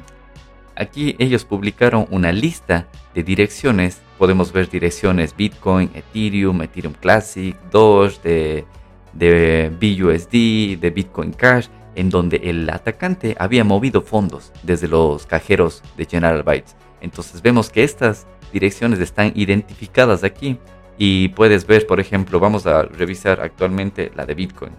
aquí 0.76 1.16
ellos 1.20 1.46
publicaron 1.46 2.08
una 2.10 2.32
lista 2.32 2.88
de 3.14 3.24
direcciones. 3.24 4.02
Podemos 4.18 4.52
ver 4.52 4.70
direcciones 4.70 5.36
Bitcoin, 5.36 5.90
Ethereum, 5.94 6.62
Ethereum 6.62 6.94
Classic, 6.94 7.56
Doge, 7.72 8.20
de, 8.24 8.66
de 9.14 9.70
BUSD, 9.70 10.80
de 10.80 10.90
Bitcoin 10.90 11.32
Cash, 11.32 11.68
en 11.96 12.10
donde 12.10 12.38
el 12.38 12.70
atacante 12.70 13.36
había 13.40 13.64
movido 13.64 14.02
fondos 14.02 14.52
desde 14.64 14.88
los 14.88 15.26
cajeros 15.26 15.84
de 15.98 16.06
General 16.06 16.44
Bytes. 16.44 16.76
Entonces 17.02 17.42
vemos 17.42 17.70
que 17.70 17.84
estas 17.84 18.26
direcciones 18.52 19.00
están 19.00 19.34
identificadas 19.36 20.24
aquí 20.24 20.58
y 20.98 21.30
puedes 21.30 21.66
ver, 21.68 21.86
por 21.86 22.00
ejemplo, 22.00 22.40
vamos 22.40 22.66
a 22.66 22.84
revisar 22.84 23.42
actualmente 23.42 24.12
la 24.16 24.26
de 24.26 24.36
Bitcoin. 24.36 24.72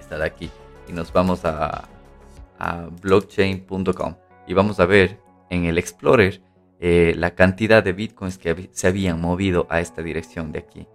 Está 0.00 0.18
de 0.18 0.24
aquí 0.24 0.50
y 0.90 0.92
nos 0.92 1.12
vamos 1.12 1.44
a, 1.44 1.88
blockchain.com 3.00 4.16
y 4.46 4.52
vamos 4.52 4.80
a 4.80 4.86
ver 4.86 5.18
en 5.48 5.64
el 5.64 5.78
Explorer 5.78 6.42
eh, 6.78 7.14
la 7.16 7.34
cantidad 7.34 7.82
de 7.82 7.94
bitcoins 7.94 8.36
que 8.36 8.68
se 8.72 8.86
habían 8.86 9.18
movido 9.18 9.66
a 9.70 9.80
esta 9.80 10.02
dirección 10.02 10.52
de 10.52 10.58
aquí. 10.58 10.86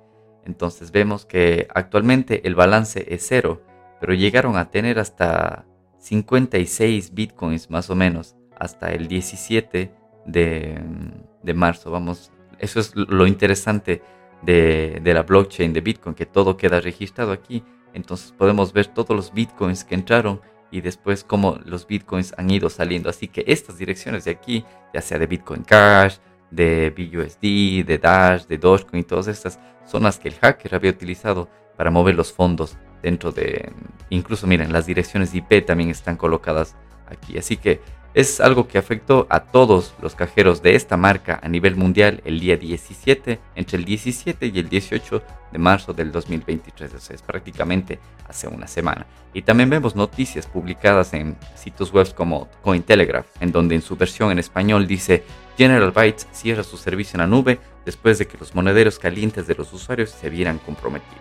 Entonces 0.46 0.92
vemos 0.92 1.26
que 1.26 1.68
actualmente 1.74 2.48
el 2.48 2.54
balance 2.54 3.06
es 3.10 3.26
cero, 3.28 3.64
pero 4.00 4.14
llegaron 4.14 4.58
a 4.58 4.70
tener 4.70 5.00
hasta 5.00 5.66
56 6.00 7.16
bitcoins 7.16 7.72
más 7.72 7.90
o 7.90 7.96
menos 7.96 8.36
hasta 8.56 8.92
el 8.92 9.08
17 9.08 9.92
de, 10.28 10.82
de 11.42 11.54
marzo. 11.56 11.90
Vamos, 11.90 12.32
eso 12.60 12.80
es 12.80 12.96
lo 12.96 13.26
interesante 13.26 14.04
de, 14.44 15.00
de 15.04 15.14
la 15.16 15.24
blockchain 15.24 15.74
de 15.74 15.82
Bitcoin, 15.82 16.14
que 16.14 16.28
todo 16.28 16.58
queda 16.58 16.80
registrado 16.80 17.32
aquí 17.32 17.64
entonces 17.96 18.32
podemos 18.32 18.74
ver 18.74 18.88
todos 18.88 19.16
los 19.16 19.34
bitcoins 19.34 19.84
que 19.84 19.96
entraron 19.96 20.42
y 20.70 20.82
después 20.82 21.24
cómo 21.24 21.58
los 21.64 21.88
bitcoins 21.88 22.34
han 22.38 22.50
ido 22.50 22.70
saliendo. 22.70 23.10
Así 23.10 23.28
que 23.30 23.44
estas 23.48 23.78
direcciones 23.78 24.26
de 24.26 24.32
aquí, 24.32 24.66
ya 24.94 25.02
sea 25.02 25.18
de 25.18 25.26
Bitcoin 25.26 25.64
Cash, 25.64 26.18
de 26.52 26.90
BUSD, 26.90 27.86
de 27.86 27.98
Dash, 27.98 28.46
de 28.46 28.58
Dogecoin, 28.58 29.04
todas 29.04 29.28
estas 29.28 29.60
son 29.86 30.04
las 30.04 30.20
que 30.20 30.28
el 30.28 30.36
hacker 30.36 30.76
había 30.76 30.92
utilizado 30.92 31.50
para 31.78 31.92
mover 31.92 32.16
los 32.16 32.34
fondos 32.34 32.78
dentro 33.02 33.32
de... 33.32 33.72
Incluso 34.10 34.48
miren, 34.48 34.74
las 34.74 34.86
direcciones 34.86 35.34
IP 35.34 35.66
también 35.66 35.90
están 35.90 36.18
colocadas 36.18 36.76
aquí. 37.08 37.38
Así 37.38 37.56
que 37.56 37.80
es 38.16 38.40
algo 38.40 38.70
que 38.70 38.78
afectó 38.78 39.28
a 39.30 39.42
todos 39.42 39.94
los 40.02 40.16
cajeros 40.16 40.64
de 40.64 40.76
esta 40.76 40.96
marca 40.96 41.38
a 41.44 41.50
nivel 41.50 41.76
mundial 41.76 42.22
el 42.24 42.40
día 42.40 42.56
17, 42.56 43.40
entre 43.56 43.78
el 43.78 43.84
17 43.84 44.48
y 44.48 44.58
el 44.58 44.70
18 44.70 45.22
de 45.52 45.60
marzo 45.60 45.94
del 45.94 46.14
2023, 46.14 46.94
o 46.94 47.00
sea, 47.00 47.14
es 47.14 47.22
prácticamente 47.22 48.00
hace 48.26 48.48
una 48.48 48.68
semana. 48.68 49.06
Y 49.34 49.42
también 49.42 49.70
vemos 49.70 49.98
noticias 49.98 50.48
publicadas 50.48 51.14
en 51.14 51.36
sitios 51.56 51.92
web 51.92 52.16
como 52.16 52.48
Cointelegraph, 52.62 53.28
en 53.42 53.52
donde 53.52 53.76
en 53.76 53.82
su 53.82 53.98
versión 53.98 54.32
en 54.32 54.40
español 54.40 54.88
dice 54.88 55.26
General 55.58 55.92
Bytes 55.92 56.26
cierra 56.32 56.64
su 56.64 56.78
servicio 56.78 57.18
en 57.18 57.22
la 57.22 57.28
nube 57.28 57.60
después 57.84 58.18
de 58.18 58.28
que 58.28 58.38
los 58.38 58.56
monederos 58.56 58.98
calientes 58.98 59.46
de 59.46 59.56
los 59.56 59.74
usuarios 59.74 60.12
se 60.12 60.30
vieran 60.30 60.60
comprometidos. 60.60 61.20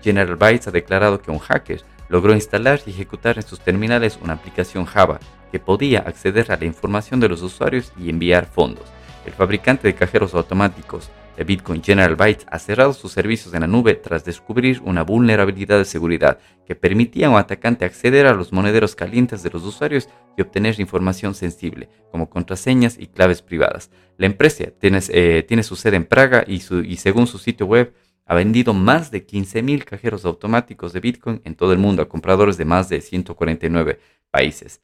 General 0.00 0.36
Bytes 0.36 0.68
ha 0.68 0.70
declarado 0.70 1.20
que 1.20 1.32
un 1.32 1.40
hacker 1.40 1.82
logró 2.08 2.34
instalar 2.34 2.80
y 2.86 2.90
ejecutar 2.90 3.36
en 3.36 3.42
sus 3.42 3.60
terminales 3.60 4.18
una 4.22 4.34
aplicación 4.34 4.84
Java 4.84 5.20
que 5.50 5.58
podía 5.58 6.00
acceder 6.00 6.50
a 6.50 6.56
la 6.56 6.64
información 6.64 7.20
de 7.20 7.28
los 7.28 7.42
usuarios 7.42 7.92
y 7.98 8.10
enviar 8.10 8.46
fondos. 8.46 8.84
El 9.24 9.32
fabricante 9.32 9.88
de 9.88 9.94
cajeros 9.94 10.34
automáticos 10.34 11.10
de 11.36 11.44
Bitcoin 11.44 11.82
General 11.82 12.16
Bytes 12.16 12.46
ha 12.50 12.58
cerrado 12.58 12.92
sus 12.92 13.12
servicios 13.12 13.52
en 13.54 13.60
la 13.60 13.66
nube 13.66 13.94
tras 13.94 14.24
descubrir 14.24 14.80
una 14.84 15.02
vulnerabilidad 15.02 15.78
de 15.78 15.84
seguridad 15.84 16.38
que 16.66 16.74
permitía 16.74 17.26
a 17.26 17.30
un 17.30 17.36
atacante 17.36 17.84
acceder 17.84 18.26
a 18.26 18.34
los 18.34 18.52
monederos 18.52 18.94
calientes 18.94 19.42
de 19.42 19.50
los 19.50 19.64
usuarios 19.64 20.08
y 20.36 20.42
obtener 20.42 20.80
información 20.80 21.34
sensible, 21.34 21.88
como 22.10 22.30
contraseñas 22.30 22.96
y 22.98 23.08
claves 23.08 23.42
privadas. 23.42 23.90
La 24.16 24.26
empresa 24.26 24.66
tiene, 24.78 25.00
eh, 25.08 25.62
su 25.62 25.76
sede 25.76 25.96
en 25.96 26.04
Praga 26.04 26.44
y 26.46 26.60
según 26.96 27.26
su 27.26 27.38
sitio 27.38 27.66
web 27.66 27.92
ha 28.26 28.34
vendido 28.34 28.74
más 28.74 29.10
de 29.10 29.24
15.000 29.24 29.84
cajeros 29.84 30.24
automáticos 30.24 30.92
de 30.92 31.00
Bitcoin 31.00 31.40
en 31.44 31.54
todo 31.54 31.72
el 31.72 31.78
mundo 31.78 32.02
a 32.02 32.08
compradores 32.08 32.56
de 32.56 32.64
más 32.64 32.88
de 32.88 33.00
149 33.00 34.00
países. 34.30 34.82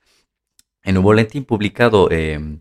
En 0.84 0.96
un 0.96 1.02
boletín 1.02 1.44
publicado 1.44 2.10
em, 2.10 2.60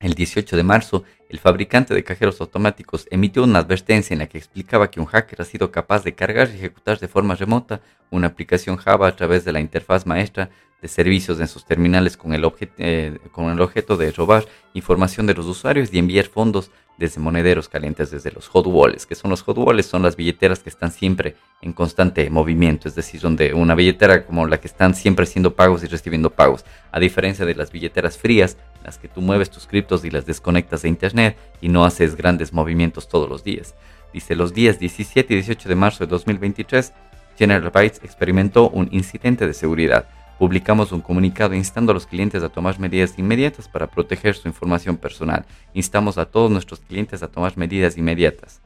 el 0.00 0.14
18 0.14 0.56
de 0.56 0.62
marzo, 0.64 1.04
el 1.28 1.38
fabricante 1.38 1.94
de 1.94 2.04
cajeros 2.04 2.40
automáticos 2.40 3.06
emitió 3.10 3.44
una 3.44 3.58
advertencia 3.58 4.14
en 4.14 4.20
la 4.20 4.26
que 4.26 4.38
explicaba 4.38 4.90
que 4.90 5.00
un 5.00 5.06
hacker 5.06 5.42
ha 5.42 5.44
sido 5.44 5.70
capaz 5.70 6.04
de 6.04 6.14
cargar 6.14 6.48
y 6.48 6.56
ejecutar 6.56 6.98
de 6.98 7.08
forma 7.08 7.34
remota 7.34 7.80
una 8.10 8.28
aplicación 8.28 8.76
Java 8.76 9.08
a 9.08 9.16
través 9.16 9.44
de 9.44 9.52
la 9.52 9.60
interfaz 9.60 10.06
maestra 10.06 10.50
de 10.80 10.88
servicios 10.88 11.40
en 11.40 11.48
sus 11.48 11.64
terminales 11.64 12.16
con 12.16 12.32
el, 12.32 12.48
eh, 12.78 13.18
con 13.32 13.50
el 13.50 13.60
objeto 13.60 13.96
de 13.96 14.12
robar 14.12 14.46
información 14.74 15.26
de 15.26 15.34
los 15.34 15.46
usuarios 15.46 15.92
y 15.92 15.98
enviar 15.98 16.26
fondos 16.26 16.70
desde 16.98 17.20
monederos 17.20 17.68
calientes, 17.68 18.10
desde 18.10 18.30
los 18.30 18.48
hot 18.48 18.66
wallets. 18.66 19.06
que 19.06 19.14
son 19.14 19.30
los 19.30 19.42
hot 19.42 19.58
wallets? 19.58 19.88
Son 19.88 20.02
las 20.02 20.16
billeteras 20.16 20.60
que 20.60 20.70
están 20.70 20.90
siempre 20.90 21.36
en 21.60 21.72
constante 21.72 22.28
movimiento, 22.30 22.88
es 22.88 22.94
decir, 22.94 23.20
donde 23.20 23.52
una 23.54 23.74
billetera 23.74 24.24
como 24.24 24.46
la 24.46 24.58
que 24.58 24.66
están 24.66 24.94
siempre 24.94 25.24
haciendo 25.24 25.54
pagos 25.54 25.82
y 25.82 25.86
recibiendo 25.86 26.30
pagos, 26.30 26.64
a 26.92 27.00
diferencia 27.00 27.44
de 27.44 27.54
las 27.54 27.70
billeteras 27.70 28.16
frías, 28.16 28.56
las 28.84 28.98
que 28.98 29.08
tú 29.08 29.20
mueves 29.20 29.50
tus 29.50 29.66
criptos 29.66 30.04
y 30.04 30.10
las 30.10 30.26
desconectas 30.26 30.82
de 30.82 30.88
internet 30.88 31.15
y 31.60 31.68
no 31.68 31.84
haces 31.84 32.16
grandes 32.16 32.52
movimientos 32.52 33.08
todos 33.08 33.28
los 33.28 33.44
días. 33.44 33.74
Dice, 34.12 34.34
los 34.34 34.54
días 34.54 34.78
17 34.78 35.32
y 35.32 35.36
18 35.36 35.68
de 35.68 35.74
marzo 35.74 36.04
de 36.04 36.10
2023, 36.10 36.92
General 37.36 37.70
Bytes 37.70 38.00
experimentó 38.02 38.70
un 38.70 38.88
incidente 38.92 39.46
de 39.46 39.54
seguridad 39.54 40.08
publicamos 40.38 40.92
un 40.92 41.00
comunicado 41.00 41.54
instando 41.54 41.92
a 41.92 41.94
los 41.94 42.06
clientes 42.06 42.42
a 42.42 42.48
tomar 42.48 42.78
medidas 42.78 43.18
inmediatas 43.18 43.68
para 43.68 43.86
proteger 43.86 44.34
su 44.34 44.48
información 44.48 44.96
personal. 44.96 45.46
Instamos 45.74 46.18
a 46.18 46.26
todos 46.26 46.50
nuestros 46.50 46.80
clientes 46.80 47.22
a 47.22 47.28
tomar 47.28 47.56
medidas 47.56 47.96
inmediatas. 47.96 48.60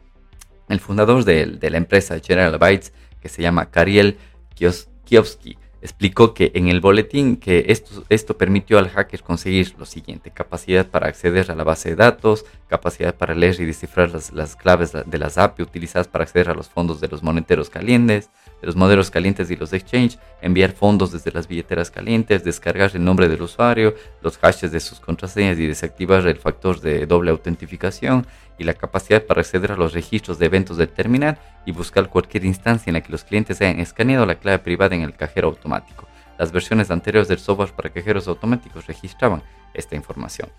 El 0.69 0.80
fundador 0.80 1.25
de, 1.25 1.59
la 1.61 1.76
empresa 1.76 2.19
General 2.21 2.59
Bytes, 2.59 2.92
que 3.21 3.28
se 3.28 3.42
llama 3.42 3.71
Kariel 3.71 4.19
Kiowski, 4.54 5.59
explicó 5.83 6.35
que 6.35 6.53
en 6.55 6.69
el 6.69 6.81
boletín 6.81 7.37
que 7.37 7.67
esto, 7.69 8.05
esto 8.09 8.37
permitió 8.37 8.79
al 8.79 8.89
hacker 8.89 9.23
conseguir 9.23 9.75
lo 9.79 9.87
siguiente, 9.87 10.31
capacidad 10.31 10.87
para 10.87 11.09
acceder 11.09 11.51
a 11.51 11.55
la 11.55 11.65
base 11.65 11.91
de 11.91 11.97
datos, 11.97 12.45
capacidad 12.69 13.15
para 13.15 13.35
leer 13.35 13.61
y 13.61 13.65
descifrar 13.65 14.11
las, 14.11 14.33
las 14.33 14.57
claves 14.57 14.93
de 14.93 15.19
las 15.19 15.39
API 15.39 15.63
utilizadas 15.63 16.09
para 16.09 16.25
acceder 16.25 16.51
a 16.51 16.55
los 16.55 16.69
fondos 16.69 17.01
de 17.01 17.09
los 17.09 17.23
moneteros 17.23 17.71
calientes, 17.71 18.31
de 18.61 18.67
los 18.67 18.76
modelos 18.76 19.11
calientes 19.11 19.50
y 19.50 19.57
los 19.57 19.73
exchange, 19.73 20.19
enviar 20.43 20.73
fondos 20.73 21.12
desde 21.12 21.33
las 21.33 21.49
billeteras 21.49 21.90
calientes, 21.90 22.45
descargar 22.45 22.90
el 22.95 23.05
nombre 23.05 23.29
del 23.29 23.43
usuario, 23.43 23.95
los 24.23 24.38
hashes 24.38 24.73
de 24.73 24.81
sus 24.81 25.00
contraseñas 25.00 25.59
y 25.59 25.67
desactivar 25.67 26.26
el 26.26 26.37
factor 26.37 26.81
de 26.81 27.07
doble 27.07 27.31
autentificación 27.31 28.26
y 28.59 28.64
la 28.64 28.75
capacidad 28.75 29.25
para 29.25 29.40
acceder 29.40 29.73
a 29.73 29.76
los 29.76 29.95
registros 29.95 30.38
de 30.38 30.47
eventos 30.47 30.76
del 30.76 30.88
terminal 30.88 31.38
y 31.64 31.73
buscar 31.73 32.09
cualquier 32.09 32.45
instancia 32.45 32.90
en 32.90 32.95
la 32.95 33.00
que 33.00 33.12
los 33.12 33.25
clientes 33.25 33.61
hayan 33.61 33.81
escaneado 33.81 34.26
la 34.26 34.35
clave 34.35 34.59
privada 34.59 34.95
en 34.95 35.02
el 35.02 35.14
cajero 35.14 35.49
automático. 35.49 36.07
Las 36.38 36.52
versiones 36.52 36.90
anteriores 36.90 37.29
del 37.29 37.38
software 37.38 37.73
para 37.73 37.90
cajeros 37.90 38.29
automáticos 38.29 38.87
registraban 38.87 39.43
esta 39.75 39.97
información. 39.97 40.50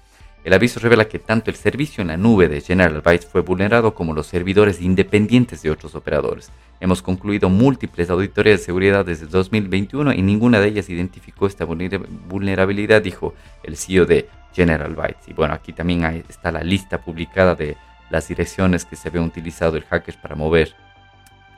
El 0.43 0.53
aviso 0.53 0.79
revela 0.79 1.07
que 1.07 1.19
tanto 1.19 1.51
el 1.51 1.55
servicio 1.55 2.01
en 2.01 2.07
la 2.07 2.17
nube 2.17 2.47
de 2.47 2.61
General 2.61 3.01
Bytes 3.01 3.27
fue 3.27 3.41
vulnerado 3.41 3.93
como 3.93 4.15
los 4.15 4.25
servidores 4.25 4.81
independientes 4.81 5.61
de 5.61 5.69
otros 5.69 5.93
operadores. 5.93 6.51
Hemos 6.79 7.03
concluido 7.03 7.47
múltiples 7.47 8.09
auditorías 8.09 8.59
de 8.59 8.65
seguridad 8.65 9.05
desde 9.05 9.27
2021 9.27 10.13
y 10.13 10.21
ninguna 10.23 10.59
de 10.59 10.69
ellas 10.69 10.89
identificó 10.89 11.45
esta 11.45 11.65
vulnerabilidad, 11.65 13.03
dijo 13.03 13.35
el 13.61 13.77
CEO 13.77 14.07
de 14.07 14.27
General 14.51 14.95
Bytes. 14.95 15.27
Y 15.27 15.33
bueno, 15.33 15.53
aquí 15.53 15.73
también 15.73 16.23
está 16.27 16.51
la 16.51 16.63
lista 16.63 17.03
publicada 17.03 17.53
de 17.53 17.77
las 18.09 18.27
direcciones 18.27 18.83
que 18.83 18.95
se 18.95 19.09
habían 19.09 19.25
utilizado 19.25 19.77
el 19.77 19.83
hacker 19.83 20.19
para 20.19 20.35
mover 20.35 20.73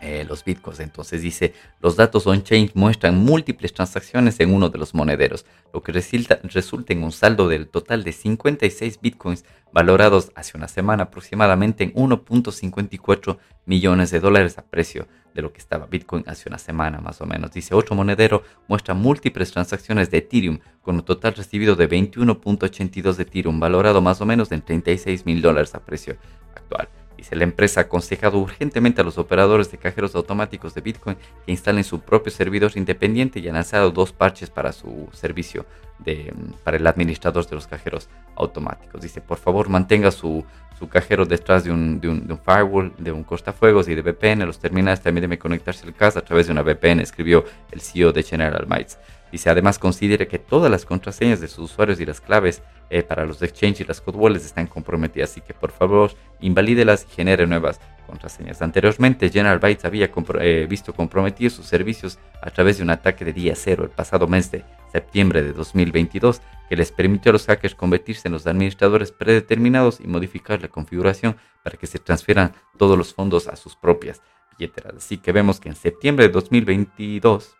eh, 0.03 0.25
los 0.27 0.43
bitcoins. 0.43 0.81
Entonces 0.81 1.21
dice, 1.21 1.53
los 1.79 1.95
datos 1.95 2.27
on-chain 2.27 2.71
muestran 2.73 3.15
múltiples 3.15 3.73
transacciones 3.73 4.37
en 4.41 4.53
uno 4.53 4.67
de 4.67 4.77
los 4.77 4.93
monederos, 4.93 5.45
lo 5.71 5.81
que 5.81 5.93
resulta, 5.93 6.41
resulta 6.43 6.91
en 6.91 7.03
un 7.03 7.13
saldo 7.13 7.47
del 7.47 7.69
total 7.69 8.03
de 8.03 8.11
56 8.11 8.99
bitcoins 8.99 9.45
valorados 9.71 10.33
hace 10.35 10.57
una 10.57 10.67
semana 10.67 11.03
aproximadamente 11.03 11.85
en 11.85 11.93
1.54 11.93 13.37
millones 13.65 14.11
de 14.11 14.19
dólares 14.19 14.57
a 14.57 14.63
precio 14.63 15.07
de 15.33 15.41
lo 15.41 15.53
que 15.53 15.59
estaba 15.59 15.85
Bitcoin 15.85 16.25
hace 16.27 16.49
una 16.49 16.57
semana 16.57 16.99
más 16.99 17.21
o 17.21 17.25
menos. 17.25 17.51
Dice, 17.51 17.73
otro 17.73 17.95
monedero 17.95 18.43
muestra 18.67 18.93
múltiples 18.93 19.51
transacciones 19.51 20.11
de 20.11 20.17
Ethereum 20.17 20.59
con 20.81 20.95
un 20.95 21.03
total 21.03 21.33
recibido 21.33 21.75
de 21.75 21.89
21.82 21.89 23.15
de 23.15 23.23
Ethereum 23.23 23.57
valorado 23.57 24.01
más 24.01 24.19
o 24.19 24.25
menos 24.25 24.51
en 24.51 24.61
36 24.61 25.25
mil 25.25 25.41
dólares 25.41 25.73
a 25.75 25.79
precio 25.79 26.17
actual. 26.55 26.89
Dice, 27.23 27.37
la 27.37 27.45
empresa 27.45 27.79
ha 27.79 27.83
aconsejado 27.83 28.37
urgentemente 28.37 28.99
a 28.99 29.03
los 29.05 29.17
operadores 29.17 29.71
de 29.71 29.77
cajeros 29.77 30.13
automáticos 30.13 30.73
de 30.73 30.81
Bitcoin 30.81 31.15
que 31.45 31.53
instalen 31.53 31.85
su 31.85 32.01
propio 32.01 32.33
servidor 32.33 32.73
independiente 32.75 33.39
y 33.39 33.47
han 33.47 33.53
lanzado 33.53 33.91
dos 33.91 34.11
parches 34.11 34.49
para 34.49 34.73
su 34.73 35.07
servicio 35.13 35.65
de, 35.99 36.33
para 36.65 36.75
el 36.75 36.85
administrador 36.85 37.47
de 37.47 37.55
los 37.55 37.65
cajeros 37.65 38.09
automáticos. 38.35 39.01
Dice, 39.01 39.21
por 39.21 39.37
favor, 39.37 39.69
mantenga 39.69 40.11
su, 40.11 40.43
su 40.77 40.89
cajero 40.89 41.25
detrás 41.25 41.63
de 41.63 41.71
un, 41.71 42.01
de, 42.01 42.09
un, 42.09 42.27
de 42.27 42.33
un, 42.33 42.39
firewall, 42.39 42.93
de 42.97 43.13
un 43.13 43.23
cortafuegos 43.23 43.87
y 43.87 43.95
de 43.95 44.01
VPN. 44.01 44.45
Los 44.45 44.59
terminales 44.59 44.99
también 44.99 45.21
deben 45.21 45.39
conectarse 45.39 45.87
al 45.87 45.93
casa 45.93 46.19
a 46.19 46.25
través 46.25 46.47
de 46.47 46.51
una 46.51 46.61
VPN, 46.61 46.99
escribió 46.99 47.45
el 47.71 47.79
CEO 47.79 48.11
de 48.11 48.23
General 48.23 48.65
Bytes. 48.67 48.99
Dice, 49.33 49.49
además 49.49 49.79
considere 49.79 50.27
que 50.27 50.37
todas 50.37 50.69
las 50.69 50.85
contraseñas 50.85 51.41
de 51.41 51.47
sus 51.47 51.71
usuarios 51.71 51.99
y 51.99 52.05
las 52.05 52.21
claves 52.21 52.61
eh, 52.91 53.01
para 53.01 53.25
los 53.25 53.41
exchange 53.41 53.81
y 53.81 53.83
las 53.83 53.99
code 53.99 54.15
wallets 54.15 54.45
están 54.45 54.67
comprometidas, 54.67 55.31
así 55.31 55.41
que 55.41 55.55
por 55.55 55.71
favor 55.71 56.11
invalídelas 56.39 57.07
y 57.09 57.15
genere 57.15 57.47
nuevas 57.47 57.79
contraseñas. 58.05 58.61
Anteriormente, 58.61 59.31
General 59.31 59.57
Bytes 59.57 59.85
había 59.85 60.11
eh, 60.39 60.67
visto 60.69 60.93
comprometidos 60.93 61.53
sus 61.53 61.65
servicios 61.65 62.19
a 62.43 62.51
través 62.51 62.77
de 62.77 62.83
un 62.83 62.91
ataque 62.91 63.25
de 63.25 63.33
día 63.33 63.55
cero 63.55 63.83
el 63.85 63.89
pasado 63.89 64.27
mes 64.27 64.51
de 64.51 64.63
septiembre 64.91 65.41
de 65.41 65.53
2022 65.53 66.39
que 66.69 66.75
les 66.75 66.91
permitió 66.91 67.31
a 67.31 67.33
los 67.33 67.47
hackers 67.47 67.73
convertirse 67.73 68.27
en 68.27 68.33
los 68.33 68.45
administradores 68.45 69.11
predeterminados 69.11 69.99
y 69.99 70.05
modificar 70.05 70.61
la 70.61 70.67
configuración 70.67 71.37
para 71.63 71.75
que 71.75 71.87
se 71.87 71.97
transfieran 71.97 72.53
todos 72.77 72.99
los 72.99 73.15
fondos 73.15 73.47
a 73.47 73.55
sus 73.55 73.75
propias 73.75 74.21
billeteras. 74.55 74.93
Así 74.97 75.17
que 75.17 75.31
vemos 75.31 75.59
que 75.59 75.69
en 75.69 75.75
septiembre 75.75 76.27
de 76.27 76.33
2022 76.33 77.55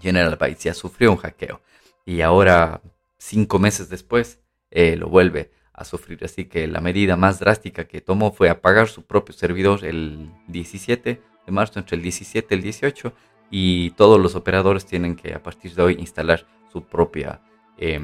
General 0.00 0.36
Bytes 0.36 0.64
ya 0.64 0.74
sufrió 0.74 1.12
un 1.12 1.18
hackeo 1.18 1.60
y 2.04 2.20
ahora, 2.20 2.80
cinco 3.18 3.58
meses 3.58 3.88
después, 3.88 4.40
eh, 4.70 4.96
lo 4.96 5.08
vuelve 5.08 5.52
a 5.72 5.84
sufrir. 5.84 6.24
Así 6.24 6.46
que 6.46 6.66
la 6.66 6.80
medida 6.80 7.16
más 7.16 7.38
drástica 7.38 7.84
que 7.84 8.00
tomó 8.00 8.32
fue 8.32 8.48
apagar 8.48 8.88
su 8.88 9.04
propio 9.04 9.34
servidor 9.34 9.84
el 9.84 10.30
17 10.48 11.22
de 11.46 11.52
marzo, 11.52 11.78
entre 11.78 11.96
el 11.96 12.02
17 12.02 12.54
y 12.54 12.58
el 12.58 12.62
18, 12.62 13.12
y 13.50 13.90
todos 13.90 14.20
los 14.20 14.34
operadores 14.34 14.86
tienen 14.86 15.14
que 15.14 15.34
a 15.34 15.42
partir 15.42 15.74
de 15.74 15.82
hoy 15.82 15.96
instalar 15.98 16.46
su 16.72 16.84
propia 16.84 17.40
eh, 17.78 18.00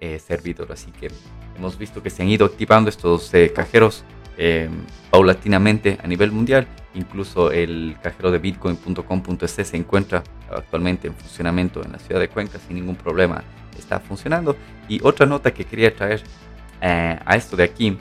eh, 0.00 0.18
servidor. 0.18 0.72
Así 0.72 0.90
que 0.92 1.10
hemos 1.56 1.76
visto 1.76 2.02
que 2.02 2.10
se 2.10 2.22
han 2.22 2.28
ido 2.28 2.46
activando 2.46 2.88
estos 2.88 3.34
eh, 3.34 3.52
cajeros 3.52 4.04
em, 4.38 4.70
paulatinamente 5.10 5.98
a 6.02 6.06
nivel 6.06 6.32
mundial. 6.32 6.66
Incluso 6.94 7.52
el 7.52 7.96
cajero 8.02 8.30
de 8.30 8.38
bitcoin.com.es 8.38 9.50
se 9.50 9.76
encuentra 9.76 10.24
actualmente 10.50 11.08
en 11.08 11.14
funcionamiento 11.14 11.84
en 11.84 11.92
la 11.92 11.98
ciudad 11.98 12.20
de 12.20 12.28
Cuenca 12.28 12.58
sin 12.58 12.76
ningún 12.76 12.96
problema. 12.96 13.44
Está 13.78 14.00
funcionando. 14.00 14.56
Y 14.88 15.00
otra 15.02 15.26
nota 15.26 15.52
que 15.52 15.64
quería 15.64 15.94
traer 15.94 16.22
eh, 16.80 17.18
a 17.24 17.36
esto 17.36 17.56
de 17.56 17.64
aquí 17.64 17.96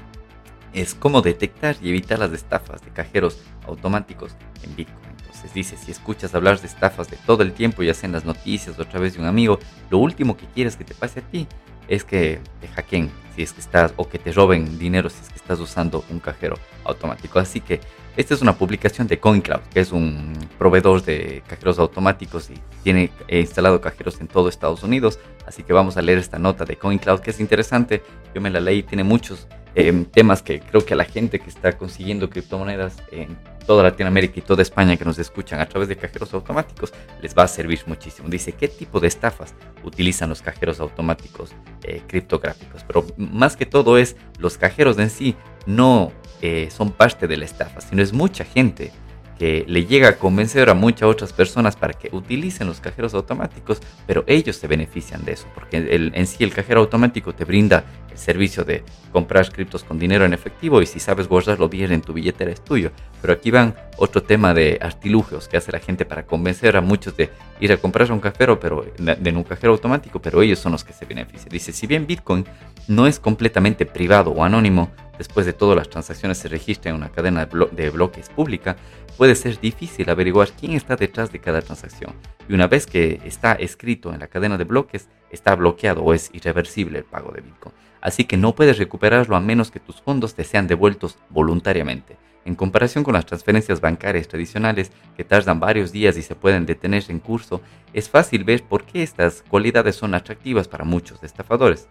es 0.74 0.96
cómo 0.96 1.22
detectar 1.22 1.76
y 1.82 1.90
evitar 1.90 2.20
las 2.20 2.32
estafas 2.32 2.84
de 2.84 2.92
cajeros 2.92 3.40
automáticos 3.68 4.36
en 4.64 4.76
Bitcoin. 4.76 5.10
Entonces 5.20 5.54
dice, 5.54 5.78
si 5.78 5.92
escuchas 5.92 6.34
hablar 6.36 6.60
de 6.60 6.68
estafas 6.68 7.10
de 7.10 7.18
todo 7.18 7.44
el 7.44 7.54
tiempo, 7.54 7.84
ya 7.84 7.94
sea 7.94 8.08
en 8.08 8.14
las 8.14 8.26
noticias 8.26 8.78
o 8.78 8.82
a 8.82 8.90
través 8.90 9.14
de 9.14 9.22
un 9.22 9.28
amigo, 9.28 9.60
lo 9.90 10.00
último 10.00 10.36
que 10.36 10.48
quieres 10.48 10.76
que 10.76 10.84
te 10.84 10.94
pase 10.94 11.20
a 11.20 11.24
ti 11.24 11.48
es 11.90 12.06
que 12.06 12.40
te 12.62 12.68
hackeen 12.70 13.12
si 13.36 13.44
es 13.44 13.52
que 13.52 13.60
estás 13.60 13.94
o 13.98 14.08
que 14.08 14.20
te 14.20 14.32
roben 14.32 14.80
dinero 14.80 15.10
si 15.10 15.22
es 15.22 15.30
que 15.30 15.36
estás 15.36 15.60
usando 15.60 16.06
un 16.10 16.20
cajero 16.20 16.56
automático. 16.86 17.40
Así 17.40 17.60
que 17.60 17.82
esta 18.16 18.34
es 18.34 18.42
una 18.42 18.58
publicación 18.58 19.08
de 19.08 19.20
CoinCloud, 19.20 19.62
que 19.74 19.80
es 19.80 19.92
un 19.92 20.34
proveedor 20.58 21.04
de 21.04 21.42
cajeros 21.48 21.80
automáticos 21.80 22.50
y 22.50 22.56
tiene 22.84 23.12
instalado 23.30 23.82
cajeros 23.82 24.20
en 24.22 24.28
todo 24.28 24.50
Estados 24.50 24.84
Unidos. 24.84 25.20
Así 25.48 25.64
que 25.64 25.74
vamos 25.74 25.98
a 25.98 26.02
leer 26.02 26.20
esta 26.20 26.38
nota 26.38 26.64
de 26.66 26.76
CoinCloud 26.76 27.22
que 27.22 27.32
es 27.32 27.40
interesante. 27.40 28.04
Yo 28.36 28.42
me 28.42 28.50
la 28.50 28.60
leí, 28.60 28.84
tiene 28.84 29.04
muchos 29.04 29.48
eh, 29.76 30.06
temas 30.12 30.42
que 30.42 30.60
creo 30.60 30.86
que 30.86 30.94
a 30.94 30.98
la 30.98 31.06
gente 31.06 31.40
que 31.40 31.50
está 31.50 31.78
consiguiendo 31.78 32.30
criptomonedas 32.30 32.98
en 33.12 33.38
toda 33.66 33.84
Latinoamérica 33.84 34.40
y 34.40 34.42
toda 34.42 34.64
España 34.64 34.98
que 34.98 35.06
nos 35.06 35.20
escuchan 35.20 35.60
a 35.60 35.68
través 35.68 35.88
de 35.88 35.96
cajeros 35.96 36.34
automáticos 36.34 36.92
les 37.22 37.38
va 37.38 37.44
a 37.44 37.48
servir 37.48 37.82
muchísimo. 37.86 38.28
Dice, 38.28 38.54
¿qué 38.54 38.68
tipo 38.68 39.00
de 39.00 39.08
estafas 39.08 39.54
utilizan 39.84 40.30
los 40.30 40.42
cajeros 40.42 40.80
automáticos 40.80 41.52
eh, 41.84 42.02
criptográficos? 42.08 42.84
Pero 42.84 43.06
más 43.18 43.56
que 43.56 43.68
todo 43.68 43.98
es 43.98 44.16
los 44.40 44.58
cajeros 44.58 44.98
en 44.98 45.12
sí 45.12 45.36
no 45.68 46.12
eh, 46.42 46.70
son 46.72 46.92
parte 46.92 47.28
de 47.28 47.38
la 47.38 47.46
estafa, 47.46 47.80
sino 47.82 48.02
es 48.02 48.12
mucha 48.12 48.44
gente 48.44 48.92
que 49.38 49.64
le 49.68 49.86
llega 49.86 50.10
a 50.10 50.18
convencer 50.18 50.70
a 50.70 50.74
muchas 50.74 51.04
otras 51.04 51.32
personas 51.32 51.78
para 51.78 51.94
que 51.94 52.10
utilicen 52.12 52.68
los 52.68 52.82
cajeros 52.82 53.14
automáticos, 53.14 53.82
pero 54.06 54.26
ellos 54.28 54.58
se 54.58 54.68
benefician 54.68 55.24
de 55.24 55.32
eso, 55.32 55.48
porque 55.56 55.78
en 55.78 56.28
sí 56.28 56.44
el 56.44 56.54
cajero 56.54 56.82
automático 56.82 57.34
te 57.34 57.46
brinda 57.46 57.86
servicio 58.20 58.64
de 58.64 58.84
comprar 59.12 59.52
criptos 59.52 59.84
con 59.84 59.98
dinero 59.98 60.26
en 60.26 60.34
efectivo 60.34 60.82
y 60.82 60.86
si 60.86 61.00
sabes 61.00 61.28
guardarlo 61.28 61.70
bien 61.70 61.92
en 61.92 62.02
tu 62.02 62.14
billetera 62.14 62.52
es 62.52 62.64
tuyo. 62.64 62.92
Pero 63.22 63.34
aquí 63.34 63.52
van 63.52 63.76
otro 63.98 64.22
tema 64.24 64.54
de 64.54 64.78
artilugios 64.82 65.48
que 65.48 65.58
hace 65.58 65.72
la 65.72 65.80
gente 65.80 66.06
para 66.06 66.26
convencer 66.26 66.78
a 66.78 66.82
muchos 66.82 67.16
de 67.18 67.30
ir 67.60 67.72
a 67.72 67.78
comprar 67.78 68.12
un 68.12 68.20
cajero, 68.20 68.60
pero 68.60 68.86
de 68.98 69.32
un 69.32 69.44
cajero 69.44 69.74
automático, 69.74 70.22
pero 70.22 70.42
ellos 70.42 70.60
son 70.60 70.72
los 70.74 70.84
que 70.84 70.94
se 70.94 71.06
benefician. 71.06 71.50
Dice, 71.50 71.72
si 71.74 71.88
bien 71.88 72.08
Bitcoin 72.08 72.46
no 72.88 73.08
es 73.08 73.20
completamente 73.20 73.86
privado 73.86 74.32
o 74.32 74.44
anónimo, 74.44 74.92
después 75.18 75.46
de 75.46 75.54
todo 75.54 75.76
las 75.76 75.90
transacciones 75.90 76.38
se 76.38 76.48
registran 76.48 76.96
en 76.96 77.02
una 77.02 77.12
cadena 77.12 77.42
de, 77.42 77.52
blo 77.52 77.68
de, 77.72 77.90
bloques 77.90 78.30
pública, 78.30 78.78
puede 79.18 79.36
ser 79.36 79.60
difícil 79.60 80.10
averiguar 80.10 80.50
quién 80.52 80.72
está 80.74 80.96
detrás 80.96 81.32
de 81.32 81.40
cada 81.40 81.62
transacción. 81.62 82.14
Y 82.48 82.54
una 82.54 82.68
vez 82.68 82.88
que 82.88 83.20
está 83.26 83.54
escrito 83.54 84.14
en 84.14 84.20
la 84.20 84.28
cadena 84.28 84.58
de 84.58 84.64
bloques, 84.64 85.10
está 85.30 85.56
bloqueado 85.56 86.02
o 86.02 86.14
es 86.14 86.32
irreversible 86.34 87.00
el 87.00 87.04
pago 87.04 87.32
de 87.32 87.42
Bitcoin. 87.42 87.76
Así 88.02 88.26
que 88.26 88.38
no 88.38 88.56
puedes 88.56 88.78
recuperarlo 88.78 89.36
a 89.36 89.42
menos 89.42 89.72
que 89.72 89.80
tus 89.80 90.02
fondos 90.02 90.36
te 90.36 90.44
sean 90.44 90.68
devueltos 90.68 91.18
voluntariamente. 91.30 92.18
En 92.46 92.56
comparación 92.56 93.04
con 93.04 93.14
las 93.14 93.26
transferencias 93.26 93.82
bancarias 93.82 94.28
tradicionales 94.28 94.92
que 95.18 95.24
tardan 95.24 95.60
varios 95.60 95.92
días 95.92 96.18
y 96.18 96.22
se 96.22 96.36
pueden 96.36 96.66
detener 96.66 97.04
en 97.10 97.20
curso, 97.20 97.62
es 97.94 98.10
fácil 98.10 98.44
ver 98.44 98.64
por 98.64 98.86
qué 98.86 99.04
estas 99.04 99.44
cualidades 99.48 99.96
son 99.96 100.16
atractivas 100.16 100.68
para 100.68 100.86
muchos 100.86 101.24
estafadores 101.24 101.88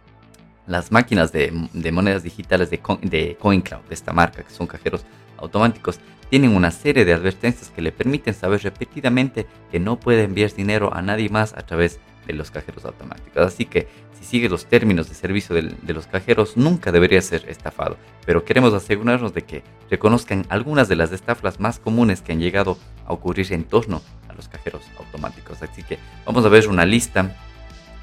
las 0.68 0.92
máquinas 0.92 1.32
de, 1.32 1.50
monedas 1.90 2.22
digitales 2.22 2.70
de, 2.70 2.80
de 3.02 3.36
CoinCloud, 3.40 3.84
de 3.88 3.94
esta 3.94 4.12
marca, 4.12 4.42
que 4.42 4.52
son 4.52 4.66
cajeros 4.66 5.04
automáticos, 5.38 5.98
tienen 6.30 6.54
una 6.54 6.70
serie 6.70 7.06
de 7.06 7.14
advertencias 7.14 7.70
que 7.70 7.80
le 7.80 7.90
permiten 7.90 8.34
saber 8.34 8.62
repetidamente 8.62 9.46
que 9.70 9.80
no 9.80 9.98
puede 9.98 10.24
enviar 10.24 10.52
dinero 10.52 10.92
a 10.94 11.00
nadie 11.00 11.30
más 11.30 11.54
a 11.54 11.62
través 11.62 12.00
de 12.26 12.34
los 12.34 12.50
cajeros 12.50 12.84
automáticos. 12.84 13.38
Así 13.38 13.64
que 13.64 13.88
si 14.18 14.24
sigue 14.24 14.48
los 14.48 14.66
términos 14.66 15.08
de 15.08 15.14
servicio 15.14 15.54
de, 15.54 15.62
de, 15.62 15.94
los 15.94 16.06
cajeros, 16.06 16.56
nunca 16.56 16.92
debería 16.92 17.22
ser 17.22 17.48
estafado. 17.48 17.96
Pero 18.26 18.44
queremos 18.44 18.74
asegurarnos 18.74 19.32
de 19.32 19.42
que 19.42 19.62
reconozcan 19.90 20.44
algunas 20.48 20.88
de 20.88 20.96
las 20.96 21.12
estafas 21.12 21.60
más 21.60 21.78
comunes 21.78 22.20
que 22.20 22.32
han 22.32 22.40
llegado 22.40 22.78
a 23.06 23.12
ocurrir 23.12 23.52
en 23.52 23.64
torno 23.64 24.02
a 24.28 24.34
los 24.34 24.48
cajeros 24.48 24.82
automáticos. 24.98 25.62
Así 25.62 25.82
que 25.82 25.98
vamos 26.26 26.44
a 26.44 26.48
ver 26.48 26.68
una 26.68 26.84
lista 26.84 27.34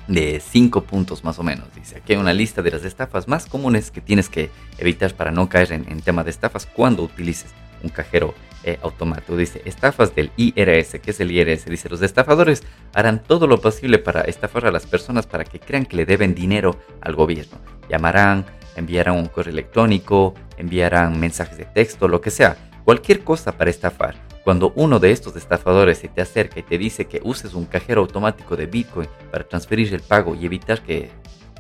de 0.08 0.40
5 0.40 0.84
puntos 0.84 1.24
más 1.24 1.40
o 1.40 1.44
menos. 1.44 1.68
Dice, 1.76 1.98
aquí 1.98 2.16
una 2.16 2.34
lista 2.34 2.62
de 2.62 2.72
las 2.72 2.86
estafas 2.86 3.28
más 3.28 3.46
comunes 3.46 3.92
que 3.92 4.02
tienes 4.02 4.30
que 4.30 4.50
evitar 4.78 5.14
para 5.16 5.32
no 5.32 5.50
caer 5.50 5.74
en, 5.74 5.92
en 5.92 6.02
tema 6.02 6.24
de 6.24 6.30
estafas 6.30 6.66
cuando 6.66 7.04
utilices 7.04 7.54
un 7.84 7.90
cajero 7.90 8.34
eh, 8.68 8.80
automático. 8.82 9.38
Dice, 9.38 9.62
estafas 9.64 10.16
del 10.16 10.32
IRS. 10.38 11.00
¿Qué 11.00 11.12
es 11.12 11.20
el 11.20 11.32
IRS? 11.32 11.66
Dice, 11.66 11.88
los 11.88 12.02
estafadores 12.02 12.64
harán 12.96 13.22
todo 13.22 13.46
lo 13.46 13.62
posible 13.62 14.00
para 14.00 14.22
estafar 14.22 14.66
a 14.66 14.72
las 14.72 14.88
personas 14.88 15.28
para 15.28 15.44
que 15.44 15.60
crean 15.60 15.86
que 15.86 15.96
le 15.96 16.06
deben 16.08 16.34
dinero 16.34 16.80
al 17.02 17.16
gobierno. 17.16 17.60
Llamarán, 17.90 18.44
enviarán 18.76 19.18
un 19.18 19.28
correo 19.28 19.54
electrónico, 19.54 20.34
enviarán 20.58 21.20
mensajes 21.20 21.60
de 21.60 21.66
texto, 21.66 22.08
lo 22.08 22.22
que 22.22 22.32
sea. 22.32 22.58
Cualquier 22.84 23.24
cosa 23.24 23.52
para 23.52 23.70
estafar. 23.70 24.16
Cuando 24.44 24.74
uno 24.76 24.98
de 25.00 25.12
estos 25.12 25.36
estafadores 25.36 26.00
se 26.00 26.08
te 26.08 26.22
acerca 26.22 26.60
y 26.60 26.64
te 26.64 26.80
dice 26.80 27.06
que 27.06 27.22
uses 27.24 27.54
un 27.54 27.66
cajero 27.66 28.02
automático 28.02 28.56
de 28.56 28.66
Bitcoin 28.66 29.08
para 29.32 29.44
transferir 29.44 29.94
el 29.94 30.02
pago 30.02 30.34
y 30.34 30.44
evitar 30.44 30.82
que 30.82 31.12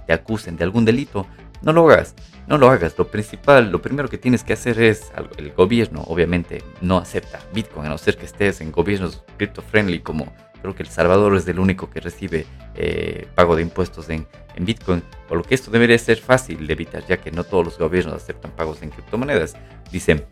te 0.08 0.14
acusen 0.14 0.58
de 0.58 0.64
algún 0.64 0.86
delito, 0.86 1.28
no 1.62 1.72
lo 1.72 1.90
hagas, 1.90 2.16
no 2.48 2.58
lo 2.58 2.70
hagas. 2.70 2.98
Lo 2.98 3.08
principal, 3.08 3.72
lo 3.72 3.82
primero 3.82 4.10
que 4.10 4.18
tienes 4.18 4.44
que 4.44 4.54
hacer 4.54 4.80
es, 4.82 5.12
el 5.38 5.52
gobierno 5.52 6.02
obviamente 6.08 6.64
no 6.82 6.98
acepta 6.98 7.40
Bitcoin, 7.54 7.88
a 7.88 7.90
no 7.90 7.98
ser 7.98 8.18
que 8.18 8.26
estés 8.26 8.62
en 8.62 8.72
gobiernos 8.72 9.24
crypto 9.38 9.62
friendly 9.62 10.00
como 10.00 10.34
creo 10.62 10.76
que 10.76 10.84
El 10.84 10.90
Salvador 10.90 11.36
es 11.36 11.48
el 11.48 11.60
único 11.60 11.92
que 11.92 12.00
recibe 12.00 12.48
eh, 12.74 13.28
pago 13.36 13.56
de 13.56 13.62
impuestos 13.62 14.10
en, 14.10 14.28
en, 14.56 14.66
Bitcoin, 14.66 15.04
por 15.28 15.38
lo 15.38 15.44
que 15.44 15.54
esto 15.54 15.70
debería 15.70 15.98
ser 16.00 16.18
fácil 16.18 16.66
de 16.66 16.74
evitar, 16.74 17.06
ya 17.06 17.18
que 17.18 17.30
no 17.30 17.44
todos 17.44 17.66
los 17.66 17.78
gobiernos 17.78 18.16
aceptan 18.16 18.52
pagos 18.52 18.82
en 18.82 18.90
criptomonedas. 18.90 19.56
Dicen, 19.92 20.26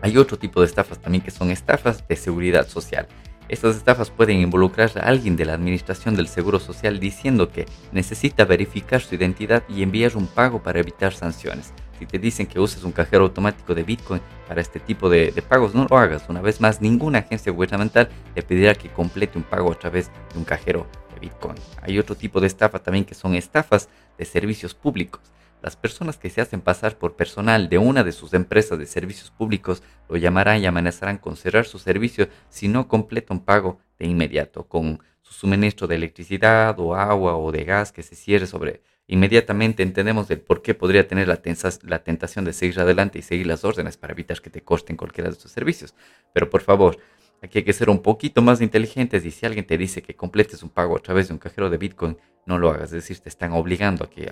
Hay 0.00 0.16
otro 0.16 0.36
tipo 0.36 0.60
de 0.60 0.66
estafas 0.66 1.00
también 1.00 1.22
que 1.22 1.30
son 1.30 1.52
estafas 1.52 2.06
de 2.08 2.16
seguridad 2.16 2.66
social. 2.66 3.06
Estas 3.48 3.76
estafas 3.76 4.10
pueden 4.10 4.38
involucrar 4.38 4.90
a 4.96 5.06
alguien 5.08 5.36
de 5.36 5.44
la 5.44 5.54
administración 5.54 6.14
del 6.14 6.28
Seguro 6.28 6.58
Social 6.58 7.00
diciendo 7.00 7.50
que 7.50 7.66
necesita 7.92 8.44
verificar 8.44 9.00
su 9.00 9.14
identidad 9.14 9.62
y 9.68 9.82
enviar 9.82 10.16
un 10.16 10.26
pago 10.26 10.62
para 10.62 10.80
evitar 10.80 11.12
sanciones. 11.12 11.72
Si 11.98 12.06
te 12.06 12.18
dicen 12.18 12.46
que 12.46 12.58
uses 12.58 12.82
un 12.82 12.92
cajero 12.92 13.24
automático 13.24 13.74
de 13.74 13.84
Bitcoin 13.84 14.20
para 14.48 14.60
este 14.60 14.80
tipo 14.80 15.08
de, 15.08 15.32
pagos, 15.48 15.74
no 15.74 15.86
lo 15.88 15.98
hagas. 15.98 16.24
Una 16.28 16.40
vez 16.40 16.60
más, 16.60 16.80
ninguna 16.80 17.20
agencia 17.20 17.52
gubernamental 17.52 18.08
te 18.34 18.42
pedirá 18.42 18.74
que 18.74 18.88
complete 18.88 19.38
un 19.38 19.44
pago 19.44 19.70
a 19.70 19.78
través 19.78 20.10
de 20.32 20.38
un 20.38 20.44
cajero 20.44 20.86
de 21.14 21.20
Bitcoin. 21.20 21.56
Hay 21.82 21.98
otro 21.98 22.16
tipo 22.16 22.40
de 22.40 22.46
estafa 22.46 22.78
también 22.78 23.04
que 23.04 23.14
son 23.14 23.34
estafas 23.34 23.88
de 24.18 24.24
servicios 24.24 24.74
públicos. 24.74 25.20
Las 25.62 25.76
personas 25.76 26.18
que 26.18 26.28
se 26.28 26.40
hacen 26.40 26.60
pasar 26.60 26.98
por 26.98 27.14
personal 27.14 27.68
de 27.68 27.78
una 27.78 28.02
de 28.02 28.10
sus 28.10 28.34
empresas 28.34 28.80
de 28.80 28.86
servicios 28.86 29.30
públicos 29.30 29.82
lo 30.08 30.16
llamarán 30.16 30.60
y 30.60 30.66
amenazarán 30.66 31.18
con 31.18 31.36
cerrar 31.36 31.66
su 31.66 31.78
servicio 31.78 32.28
si 32.48 32.66
no 32.66 32.88
completa 32.88 33.32
un 33.32 33.44
pago 33.44 33.78
de 33.96 34.06
inmediato 34.06 34.66
con 34.66 35.00
su 35.22 35.32
suministro 35.32 35.86
de 35.86 35.94
electricidad 35.94 36.78
o 36.80 36.96
agua 36.96 37.36
o 37.36 37.52
de 37.52 37.62
gas 37.62 37.92
que 37.92 38.02
se 38.02 38.16
cierre 38.16 38.48
sobre 38.48 38.82
inmediatamente 39.06 39.84
entendemos 39.84 40.28
el 40.32 40.40
por 40.40 40.62
qué 40.62 40.74
podría 40.74 41.06
tener 41.06 41.28
la, 41.28 41.40
la 41.82 42.02
tentación 42.02 42.44
de 42.44 42.52
seguir 42.52 42.80
adelante 42.80 43.20
y 43.20 43.22
seguir 43.22 43.46
las 43.46 43.64
órdenes 43.64 43.96
para 43.96 44.14
evitar 44.14 44.40
que 44.40 44.50
te 44.50 44.62
corten 44.62 44.96
cualquiera 44.96 45.30
de 45.30 45.36
sus 45.36 45.52
servicios. 45.52 45.94
Pero 46.32 46.50
por 46.50 46.62
favor, 46.62 46.98
aquí 47.42 47.58
hay 47.58 47.64
que 47.64 47.72
ser 47.72 47.90
un 47.90 48.00
poquito 48.00 48.40
más 48.40 48.60
inteligentes 48.60 49.24
y 49.24 49.30
si 49.30 49.44
alguien 49.44 49.66
te 49.66 49.76
dice 49.76 50.00
que 50.00 50.14
completes 50.14 50.62
un 50.62 50.70
pago 50.70 50.96
a 50.96 51.00
través 51.00 51.28
de 51.28 51.34
un 51.34 51.38
cajero 51.38 51.68
de 51.68 51.76
Bitcoin, 51.76 52.16
no 52.46 52.58
lo 52.58 52.70
hagas. 52.70 52.84
Es 52.84 53.02
decir, 53.02 53.18
te 53.18 53.28
están 53.28 53.52
obligando 53.52 54.04
a 54.04 54.10
que, 54.10 54.30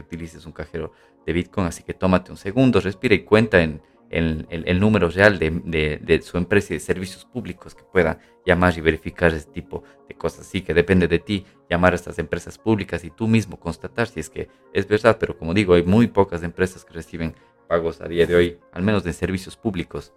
utilices 0.00 0.46
un 0.46 0.52
cajero 0.52 0.92
de 1.26 1.32
Bitcoin. 1.32 1.66
Así 1.66 1.82
que 1.82 1.94
tómate 1.94 2.30
un 2.30 2.36
segundo, 2.36 2.80
respira 2.80 3.14
y 3.14 3.20
cuenta 3.20 3.62
en, 3.62 3.82
el 4.10 4.80
número 4.80 5.08
real 5.08 5.38
de, 5.38 6.00
de, 6.02 6.22
su 6.22 6.36
empresa 6.36 6.72
y 6.72 6.78
de 6.78 6.80
servicios 6.80 7.24
públicos 7.24 7.76
que 7.76 7.84
pueda 7.84 8.18
llamar 8.44 8.76
y 8.76 8.80
verificar 8.80 9.32
ese 9.32 9.48
tipo 9.48 9.84
de 10.08 10.16
cosas. 10.16 10.40
Así 10.40 10.62
que 10.62 10.74
depende 10.74 11.06
de 11.06 11.20
ti 11.20 11.46
llamar 11.68 11.92
a 11.92 11.96
estas 11.96 12.18
empresas 12.18 12.58
públicas 12.58 13.04
y 13.04 13.10
tú 13.10 13.28
mismo 13.28 13.60
constatar 13.60 14.08
si 14.08 14.18
es 14.18 14.28
que 14.28 14.48
es 14.72 14.88
verdad. 14.88 15.16
Pero 15.20 15.38
como 15.38 15.54
digo, 15.54 15.74
hay 15.74 15.84
muy 15.84 16.08
pocas 16.08 16.42
empresas 16.42 16.84
que 16.84 16.94
reciben 16.94 17.36
pagos 17.68 18.00
a 18.00 18.08
día 18.08 18.26
de 18.26 18.34
hoy, 18.34 18.58
al 18.72 18.82
menos 18.82 19.04
de 19.04 19.12
servicios 19.12 19.56
públicos 19.56 20.12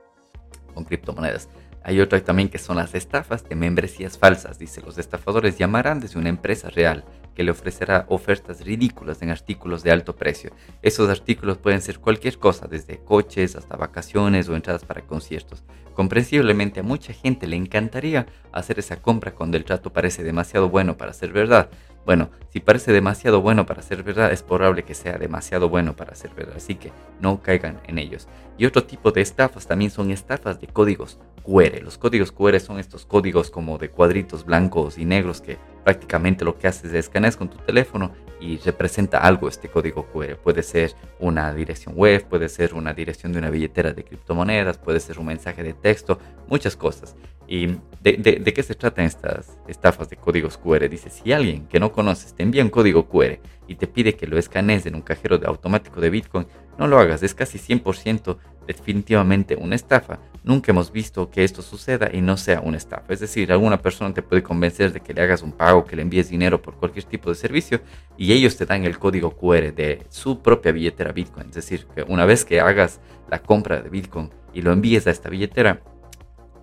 con 0.73 0.85
criptomonedas. 0.85 1.47
Hay 1.83 1.99
otra 1.99 2.23
también 2.23 2.49
que 2.49 2.57
son 2.57 2.77
las 2.77 2.95
estafas 2.95 3.43
de 3.47 3.55
membresías 3.55 4.17
falsas. 4.17 4.57
Dice, 4.57 4.81
los 4.81 4.97
estafadores 4.97 5.57
llamarán 5.57 5.99
desde 5.99 6.17
una 6.17 6.29
empresa 6.29 6.69
real 6.69 7.03
que 7.35 7.43
le 7.43 7.51
ofrecerá 7.51 8.05
ofertas 8.09 8.61
ridículas 8.61 9.21
en 9.21 9.29
artículos 9.29 9.83
de 9.83 9.91
alto 9.91 10.15
precio. 10.15 10.51
Esos 10.81 11.09
artículos 11.09 11.57
pueden 11.57 11.81
ser 11.81 11.99
cualquier 11.99 12.37
cosa, 12.37 12.67
desde 12.67 12.99
coches 12.99 13.55
hasta 13.55 13.75
vacaciones 13.75 14.47
o 14.47 14.55
entradas 14.55 14.85
para 14.85 15.01
conciertos. 15.01 15.63
Comprensiblemente 15.93 16.79
a 16.79 16.83
mucha 16.83 17.13
gente 17.13 17.47
le 17.47 17.55
encantaría 17.55 18.27
hacer 18.51 18.79
esa 18.79 19.01
compra 19.01 19.31
cuando 19.33 19.57
el 19.57 19.65
trato 19.65 19.91
parece 19.91 20.23
demasiado 20.23 20.69
bueno 20.69 20.97
para 20.97 21.13
ser 21.13 21.31
verdad. 21.33 21.69
Bueno, 22.05 22.29
si 22.49 22.59
parece 22.59 22.91
demasiado 22.91 23.41
bueno 23.41 23.65
para 23.65 23.81
ser 23.81 24.03
verdad, 24.03 24.31
es 24.33 24.43
probable 24.43 24.83
que 24.83 24.93
sea 24.93 25.17
demasiado 25.17 25.69
bueno 25.69 25.95
para 25.95 26.15
ser 26.15 26.31
verdad, 26.35 26.55
así 26.57 26.75
que 26.75 26.91
no 27.21 27.41
caigan 27.41 27.79
en 27.87 27.97
ellos. 27.97 28.27
Y 28.57 28.65
otro 28.65 28.83
tipo 28.83 29.11
de 29.11 29.21
estafas 29.21 29.67
también 29.67 29.89
son 29.89 30.11
estafas 30.11 30.59
de 30.59 30.67
códigos 30.67 31.17
QR. 31.43 31.81
Los 31.81 31.97
códigos 31.97 32.31
QR 32.31 32.59
son 32.59 32.79
estos 32.79 33.05
códigos 33.05 33.49
como 33.49 33.77
de 33.77 33.89
cuadritos 33.89 34.45
blancos 34.45 34.97
y 34.97 35.05
negros 35.05 35.39
que 35.41 35.57
prácticamente 35.83 36.43
lo 36.43 36.57
que 36.57 36.67
haces 36.67 36.91
es 36.91 37.05
escaneas 37.05 37.37
con 37.37 37.49
tu 37.49 37.57
teléfono 37.57 38.11
y 38.39 38.57
representa 38.57 39.19
algo 39.19 39.47
este 39.47 39.69
código 39.69 40.05
QR. 40.07 40.35
Puede 40.35 40.61
ser 40.61 40.93
una 41.19 41.53
dirección 41.53 41.95
web, 41.95 42.25
puede 42.25 42.49
ser 42.49 42.73
una 42.73 42.93
dirección 42.93 43.31
de 43.31 43.39
una 43.39 43.49
billetera 43.49 43.93
de 43.93 44.03
criptomonedas, 44.03 44.77
puede 44.77 44.99
ser 44.99 45.19
un 45.19 45.27
mensaje 45.27 45.63
de 45.63 45.73
texto, 45.73 46.19
muchas 46.47 46.75
cosas. 46.75 47.15
¿Y 47.47 47.77
de, 48.03 48.53
qué 48.53 48.63
se 48.63 48.75
tratan 48.75 49.05
estas 49.05 49.57
estafas 49.67 50.09
de 50.09 50.17
códigos 50.17 50.57
QR? 50.57 50.89
Dice, 50.89 51.09
si 51.09 51.31
alguien 51.31 51.67
que 51.67 51.79
no 51.79 51.93
conoces 51.93 52.33
te 52.33 52.43
envía 52.43 52.63
un 52.63 52.69
código 52.69 53.07
QR 53.07 53.39
y 53.67 53.75
te 53.75 53.87
pide 53.87 54.15
que 54.15 54.27
lo 54.27 54.37
escanees 54.37 54.85
en 54.85 54.95
un 54.95 55.01
cajero 55.01 55.37
de 55.37 55.47
automático 55.47 56.01
de 56.01 56.09
Bitcoin, 56.09 56.45
no 56.77 56.87
lo 56.87 56.99
hagas, 56.99 57.23
es 57.23 57.33
casi 57.33 57.59
100% 57.59 58.37
definitivamente 58.67 59.55
una 59.55 59.75
estafa. 59.75 60.19
Nunca 60.43 60.71
hemos 60.71 60.91
visto 60.91 61.29
que 61.29 61.45
esto 61.45 61.61
suceda 61.61 62.09
y 62.11 62.19
no 62.19 62.35
sea 62.35 62.59
una 62.59 62.75
estafa. 62.75 63.13
Es 63.13 63.21
decir, 63.21 63.51
alguna 63.51 63.81
persona 63.81 64.13
te 64.13 64.21
puede 64.21 64.43
convencer 64.43 64.91
de 64.91 64.99
que 64.99 65.13
le 65.13 65.21
hagas 65.21 65.41
un 65.41 65.53
pago, 65.53 65.85
que 65.85 65.95
le 65.95 66.01
envíes 66.01 66.29
dinero 66.29 66.61
por 66.61 66.75
cualquier 66.75 67.05
tipo 67.05 67.29
de 67.29 67.35
servicio 67.35 67.79
y 68.17 68.33
ellos 68.33 68.57
te 68.57 68.65
dan 68.65 68.83
el 68.83 68.99
código 68.99 69.31
QR 69.31 69.73
de 69.73 70.05
su 70.09 70.41
propia 70.41 70.73
billetera 70.73 71.13
Bitcoin. 71.13 71.47
Es 71.49 71.55
decir, 71.55 71.87
que 71.95 72.03
una 72.03 72.25
vez 72.25 72.43
que 72.43 72.59
hagas 72.59 72.99
la 73.29 73.41
compra 73.41 73.81
de 73.81 73.89
Bitcoin 73.89 74.29
y 74.53 74.61
lo 74.61 74.73
envíes 74.73 75.07
a 75.07 75.11
esta 75.11 75.29
billetera, 75.29 75.81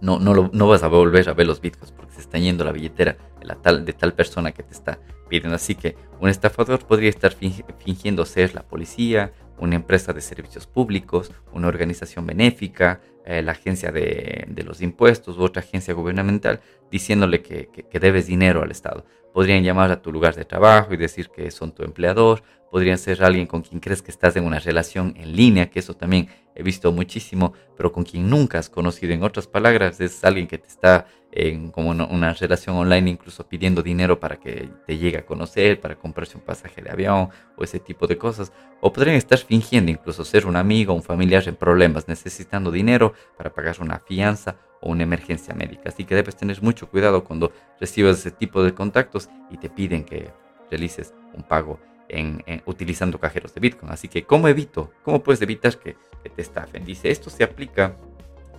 no, 0.01 0.19
no, 0.19 0.51
no 0.53 0.69
vas 0.69 0.83
a 0.83 0.89
volver 0.89 1.29
a 1.29 1.35
ver 1.35 1.47
los 1.47 1.61
bitcoins 1.61 1.93
porque 1.93 2.15
se 2.15 2.21
está 2.21 2.39
yendo 2.39 2.65
la 2.65 2.73
billetera 2.73 3.17
de, 3.39 3.47
la 3.47 3.57
tal, 3.57 3.85
de 3.85 3.93
tal 3.93 4.15
persona 4.15 4.53
que 4.53 4.63
te 4.63 4.73
está 4.73 4.99
pidiendo. 5.29 5.55
Así 5.55 5.75
que 5.75 5.97
un 6.21 6.29
estafador 6.29 6.85
podría 6.87 7.11
estar 7.11 7.33
fingiendo 7.33 8.25
ser 8.25 8.55
la 8.55 8.63
policía, 8.63 9.33
una 9.59 9.77
empresa 9.77 10.13
de 10.13 10.21
servicios 10.21 10.67
públicos, 10.67 11.31
una 11.53 11.69
organización 11.69 12.27
benéfica, 12.27 13.01
eh, 13.27 13.43
la 13.43 13.53
agencia 13.53 13.93
de, 13.93 14.47
los 14.65 14.81
impuestos 14.81 15.37
u 15.37 15.43
otra 15.43 15.61
agencia 15.61 15.95
gubernamental, 15.95 16.61
diciéndole 16.91 17.43
que, 17.43 17.69
que, 17.69 18.01
debes 18.01 18.27
dinero 18.27 18.63
al 18.63 18.71
Estado. 18.71 19.05
Podrían 19.35 19.63
llamar 19.63 19.91
a 19.93 20.03
tu 20.03 20.11
lugar 20.11 20.35
de 20.35 20.45
trabajo 20.45 20.95
y 20.95 20.97
decir 20.97 21.29
que 21.29 21.51
son 21.51 21.73
tu 21.73 21.85
empleador, 21.85 22.43
podrían 22.71 22.99
ser 22.99 23.23
alguien 23.25 23.47
con 23.47 23.63
quien 23.63 23.81
crees 23.81 24.03
que 24.03 24.11
estás 24.11 24.37
en 24.37 24.45
una 24.45 24.59
relación 24.59 25.15
en 25.17 25.35
línea, 25.35 25.71
que 25.71 25.81
eso 25.81 25.95
también 25.95 26.29
he 26.55 26.63
visto 26.63 26.93
muchísimo, 26.93 27.53
pero 27.77 27.93
con 27.93 28.05
quien 28.05 28.31
nunca 28.31 28.59
has 28.59 28.69
conocido. 28.69 29.13
En 29.13 29.23
otras 29.23 29.47
palabras, 29.47 30.01
es 30.01 30.23
alguien 30.25 30.47
que 30.47 30.59
te 30.59 30.69
está 30.69 31.07
en 31.33 31.71
como 31.71 31.91
una 31.91 32.33
relación 32.33 32.77
online, 32.77 33.11
incluso 33.11 33.47
pidiendo 33.47 33.83
dinero 33.83 34.19
para 34.19 34.37
que 34.37 34.69
te 34.87 34.99
llegue 34.99 35.19
a 35.19 35.27
conocer, 35.27 35.81
para 35.81 35.97
comprarse 35.97 36.37
un 36.37 36.43
pasaje 36.43 36.83
de 36.83 36.91
avión 36.91 37.29
o 37.57 37.65
ese 37.65 37.79
tipo 37.79 38.07
de 38.07 38.19
cosas. 38.19 38.53
O 38.81 38.93
podrían 38.93 39.17
estar 39.17 39.39
fingiendo 39.39 39.91
incluso 39.91 40.25
ser 40.25 40.47
un 40.47 40.57
amigo 40.57 40.93
o 40.93 40.97
un 40.97 41.03
familiar 41.03 41.47
en 41.47 41.57
problemas, 41.57 42.09
necesitando 42.09 42.71
dinero 42.71 43.15
para 43.37 43.53
pagar 43.53 43.77
una 43.81 43.99
fianza 43.99 44.57
o 44.81 44.91
una 44.91 45.03
emergencia 45.03 45.55
médica. 45.55 45.91
Así 45.91 46.05
que 46.05 46.15
debes 46.15 46.37
tener 46.37 46.63
mucho 46.63 46.89
cuidado 46.89 47.25
cuando 47.25 47.53
recibas 47.79 48.19
ese 48.19 48.31
tipo 48.31 48.63
de 48.63 48.75
contactos 48.75 49.29
y 49.51 49.57
te 49.59 49.69
piden 49.69 50.05
que 50.05 50.31
realices 50.71 51.15
un 51.35 51.43
pago 51.43 51.79
utilizando 52.67 53.19
cajeros 53.19 53.55
de 53.55 53.61
Bitcoin. 53.61 53.93
Así 53.93 54.09
que, 54.09 54.25
¿cómo 54.25 54.49
evito? 54.49 54.91
¿Cómo 55.05 55.23
puedes 55.23 55.43
evitar 55.43 55.79
que, 55.79 55.97
que 56.23 56.31
te 56.31 56.43
estafen? 56.43 56.85
Dice, 56.85 57.11
esto 57.11 57.31
se 57.31 57.45
aplica 57.45 57.97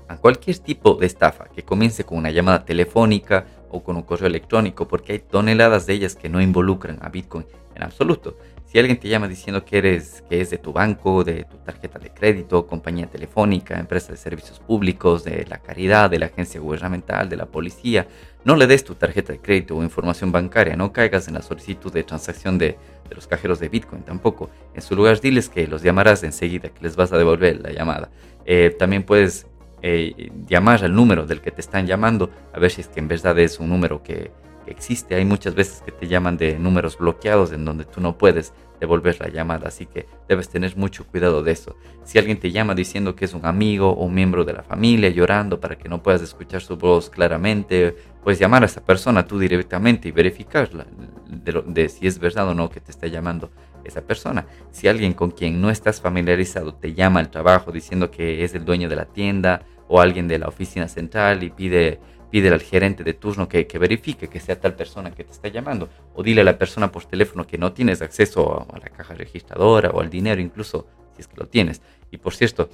a 0.08 0.18
cualquier 0.18 0.58
tipo 0.60 0.96
de 0.96 1.06
estafa 1.06 1.46
que 1.46 1.64
comience 1.64 2.04
con 2.04 2.18
una 2.18 2.32
llamada 2.32 2.66
telefónica 2.66 3.46
o 3.70 3.82
con 3.84 3.96
un 3.96 4.04
correo 4.04 4.28
electrónico, 4.28 4.88
porque 4.88 5.14
hay 5.14 5.20
toneladas 5.20 5.86
de 5.86 5.94
ellas 5.94 6.16
que 6.16 6.30
no 6.30 6.42
involucran 6.42 7.00
a 7.02 7.10
Bitcoin 7.10 7.46
en 7.76 7.84
absoluto. 7.84 8.38
Si 8.66 8.80
alguien 8.80 9.00
te 9.00 9.10
llama 9.10 9.28
diciendo 9.28 9.66
que 9.66 9.80
eres 9.80 10.24
que 10.30 10.40
es 10.40 10.50
de 10.50 10.58
tu 10.58 10.72
banco, 10.72 11.24
de 11.26 11.44
tu 11.44 11.58
tarjeta 11.58 12.00
de 12.00 12.10
crédito, 12.10 12.68
compañía 12.68 13.08
telefónica, 13.08 13.78
empresa 13.78 14.14
de 14.14 14.18
servicios 14.18 14.60
públicos, 14.60 15.26
de 15.26 15.46
la 15.46 15.58
caridad, 15.58 16.10
de 16.10 16.20
la 16.20 16.28
agencia 16.28 16.62
gubernamental, 16.62 17.28
de 17.28 17.36
la 17.36 17.48
policía, 17.48 18.08
no 18.44 18.56
le 18.56 18.68
des 18.68 18.84
tu 18.84 18.96
tarjeta 18.96 19.34
de 19.34 19.40
crédito 19.40 19.76
o 19.76 19.84
información 19.84 20.32
bancaria, 20.32 20.76
no 20.76 20.92
caigas 20.92 21.28
en 21.28 21.36
la 21.36 21.42
solicitud 21.42 21.92
de 21.92 22.04
transacción 22.04 22.58
de, 22.58 22.78
de 23.10 23.16
los 23.16 23.28
cajeros 23.28 23.60
de 23.60 23.70
Bitcoin 23.70 24.04
tampoco. 24.04 24.50
En 24.74 24.82
su 24.82 24.96
lugar 24.96 25.20
diles 25.20 25.50
que 25.50 25.68
los 25.68 25.82
llamarás 25.82 26.24
enseguida, 26.24 26.70
que 26.70 26.82
les 26.82 26.96
vas 26.96 27.12
a 27.12 27.18
devolver 27.18 27.60
la 27.62 27.72
llamada. 27.72 28.10
Eh, 28.46 28.76
también 28.78 29.04
puedes 29.04 29.48
eh, 29.82 30.32
llamar 30.48 30.84
al 30.84 30.94
número 30.94 31.26
del 31.26 31.42
que 31.42 31.52
te 31.52 31.62
están 31.62 31.88
llamando, 31.88 32.30
a 32.54 32.60
ver 32.60 32.72
si 32.72 32.82
es 32.82 32.88
que 32.88 33.00
en 33.00 33.08
verdad 33.08 33.38
es 33.40 33.60
un 33.60 33.70
número 33.70 34.04
que, 34.04 34.32
existe. 34.68 35.16
Hay 35.16 35.26
muchas 35.26 35.54
veces 35.54 35.82
que 35.82 35.92
te 35.92 36.08
llaman 36.08 36.38
de 36.38 36.58
números 36.58 36.98
bloqueados 36.98 37.52
en 37.52 37.66
donde 37.66 37.84
tú 37.84 38.00
no 38.00 38.18
puedes 38.18 38.54
devolver 38.82 39.16
la 39.22 39.30
llamada, 39.30 39.68
así 39.68 39.86
que 39.86 40.08
debes 40.28 40.50
tener 40.50 40.76
mucho 40.76 41.06
cuidado 41.06 41.44
de 41.44 41.52
eso. 41.52 41.78
Si 42.04 42.18
alguien 42.18 42.40
te 42.40 42.52
llama 42.52 42.74
diciendo 42.74 43.16
que 43.16 43.26
es 43.26 43.34
un 43.36 43.46
amigo 43.46 43.92
o 43.92 44.06
un 44.06 44.14
miembro 44.14 44.44
de 44.44 44.54
la 44.54 44.64
familia 44.64 45.10
llorando 45.10 45.60
para 45.60 45.78
que 45.78 45.88
no 45.88 46.02
puedas 46.02 46.24
escuchar 46.24 46.62
su 46.62 46.78
voz 46.78 47.10
claramente, 47.10 47.96
puedes 48.24 48.40
llamar 48.40 48.64
a 48.64 48.66
esa 48.66 48.84
persona 48.84 49.28
tú 49.28 49.38
directamente 49.38 50.10
y 50.10 50.12
verificarla 50.12 50.88
de, 51.28 51.64
de 51.68 51.90
si 51.90 52.08
es 52.08 52.18
verdad 52.18 52.50
o 52.50 52.56
no 52.56 52.72
que 52.72 52.82
te 52.82 52.90
está 52.90 53.06
llamando 53.06 53.52
esa 53.84 54.02
persona. 54.02 54.48
Si 54.72 54.88
alguien 54.88 55.14
con 55.14 55.30
quien 55.30 55.62
no 55.62 55.70
estás 55.70 56.02
familiarizado 56.02 56.74
te 56.74 56.96
llama 56.96 57.20
al 57.20 57.30
trabajo 57.30 57.72
diciendo 57.72 58.10
que 58.10 58.44
es 58.44 58.56
el 58.56 58.66
dueño 58.66 58.90
de 58.90 58.96
la 58.96 59.06
tienda 59.06 59.62
o 59.88 60.02
alguien 60.02 60.28
de 60.28 60.40
la 60.40 60.48
oficina 60.48 60.88
central 60.88 61.44
y 61.44 61.52
pide, 61.52 62.00
pide 62.32 62.50
al 62.50 62.62
gerente 62.62 63.04
de 63.04 63.14
turno 63.14 63.48
que, 63.48 63.66
verifique 63.78 64.30
que 64.30 64.40
sea 64.40 64.60
tal 64.60 64.74
persona 64.74 65.12
que 65.12 65.24
te 65.24 65.32
está 65.32 65.50
llamando. 65.50 65.90
O 66.16 66.24
dile 66.24 66.42
a 66.42 66.46
la 66.46 66.58
persona 66.58 66.92
por 66.92 67.06
teléfono 67.06 67.46
que 67.46 67.58
no 67.58 67.74
tienes 67.74 68.02
acceso 68.02 68.66
a, 68.74 68.80
la 68.80 68.90
caja 68.90 69.14
registradora 69.14 69.90
o 69.90 70.00
al 70.00 70.10
dinero, 70.10 70.42
incluso 70.42 70.88
si 71.14 71.22
es 71.22 71.28
que 71.28 71.38
lo 71.38 71.48
tienes. 71.48 71.82
Y 72.10 72.18
por 72.18 72.34
cierto, 72.34 72.70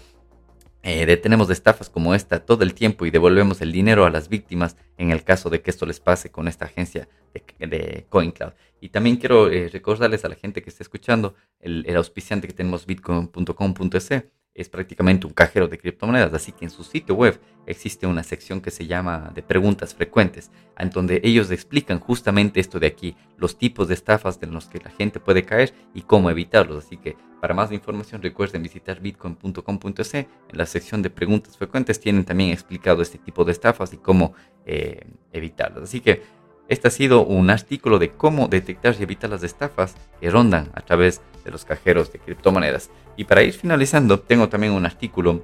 eh, 0.84 1.06
detenemos 1.06 1.48
de 1.48 1.56
estafas 1.56 1.90
como 1.90 2.14
esta 2.14 2.46
todo 2.46 2.64
el 2.64 2.76
tiempo 2.76 3.06
y 3.06 3.12
devolvemos 3.12 3.62
el 3.62 3.72
dinero 3.72 4.06
a 4.06 4.12
las 4.12 4.30
víctimas 4.30 4.78
en 4.98 5.10
el 5.12 5.24
caso 5.24 5.50
de 5.50 5.62
que 5.62 5.72
esto 5.72 5.86
les 5.86 6.00
pase 6.00 6.30
con 6.30 6.48
esta 6.48 6.66
agencia 6.66 7.10
de, 7.34 8.06
CoinCloud. 8.10 8.54
Y 8.80 8.90
también 8.90 9.18
quiero 9.18 9.52
eh, 9.52 9.70
recordarles 9.70 10.24
a 10.24 10.30
la 10.30 10.36
gente 10.36 10.62
que 10.62 10.70
está 10.70 10.84
escuchando 10.84 11.34
el, 11.60 11.84
el 11.88 11.98
auspiciante 11.98 12.48
que 12.48 12.54
tenemos 12.54 12.86
bitcoin.com.es 12.86 14.37
es 14.58 14.70
prácticamente 14.70 15.28
un 15.28 15.34
cajero 15.34 15.68
de 15.68 15.78
criptomonedas, 15.78 16.34
así 16.34 16.52
que 16.52 16.66
en 16.66 16.72
su 16.72 16.84
sitio 16.84 17.16
web 17.16 17.40
existe 17.68 18.08
una 18.08 18.24
sección 18.24 18.60
que 18.60 18.72
se 18.72 18.88
llama 18.88 19.32
de 19.34 19.44
preguntas 19.44 19.94
frecuentes, 19.94 20.52
en 20.78 20.90
donde 20.90 21.22
ellos 21.24 21.52
explican 21.52 22.00
justamente 22.00 22.60
esto 22.60 22.80
de 22.80 22.88
aquí, 22.88 23.16
los 23.38 23.58
tipos 23.58 23.88
de 23.88 23.94
estafas 23.94 24.40
de 24.40 24.48
los 24.48 24.66
que 24.66 24.80
la 24.80 24.90
gente 24.90 25.20
puede 25.20 25.44
caer 25.44 25.74
y 25.94 26.02
cómo 26.02 26.32
evitarlos. 26.32 26.84
Así 26.84 26.98
que 26.98 27.16
para 27.40 27.54
más 27.54 27.72
información 27.72 28.22
recuerden 28.22 28.64
visitar 28.64 29.00
bitcoin.com.es. 29.00 30.14
En 30.16 30.28
la 30.54 30.66
sección 30.66 31.04
de 31.04 31.12
preguntas 31.12 31.56
frecuentes 31.56 32.00
tienen 32.00 32.26
también 32.26 32.52
explicado 32.52 33.04
este 33.04 33.20
tipo 33.20 33.46
de 33.46 33.52
estafas 33.52 33.94
y 33.94 33.98
cómo 33.98 34.34
eh, 34.66 35.06
evitarlas. 35.32 35.84
Así 35.84 36.02
que 36.02 36.24
este 36.70 36.88
ha 36.88 36.92
sido 36.92 37.26
un 37.26 37.50
artículo 37.50 38.00
de 38.00 38.12
cómo 38.12 38.48
detectar 38.48 38.96
y 39.00 39.04
evitar 39.04 39.30
las 39.30 39.44
estafas 39.44 39.96
que 40.20 40.30
rondan 40.30 40.70
a 40.74 40.82
través 40.82 41.22
de 41.44 41.52
los 41.52 41.66
cajeros 41.66 42.12
de 42.12 42.20
criptomonedas. 42.20 42.90
Y 43.16 43.24
para 43.24 43.44
ir 43.44 43.54
finalizando, 43.54 44.20
tengo 44.20 44.50
también 44.50 44.74
un 44.74 44.86
artículo 44.86 45.44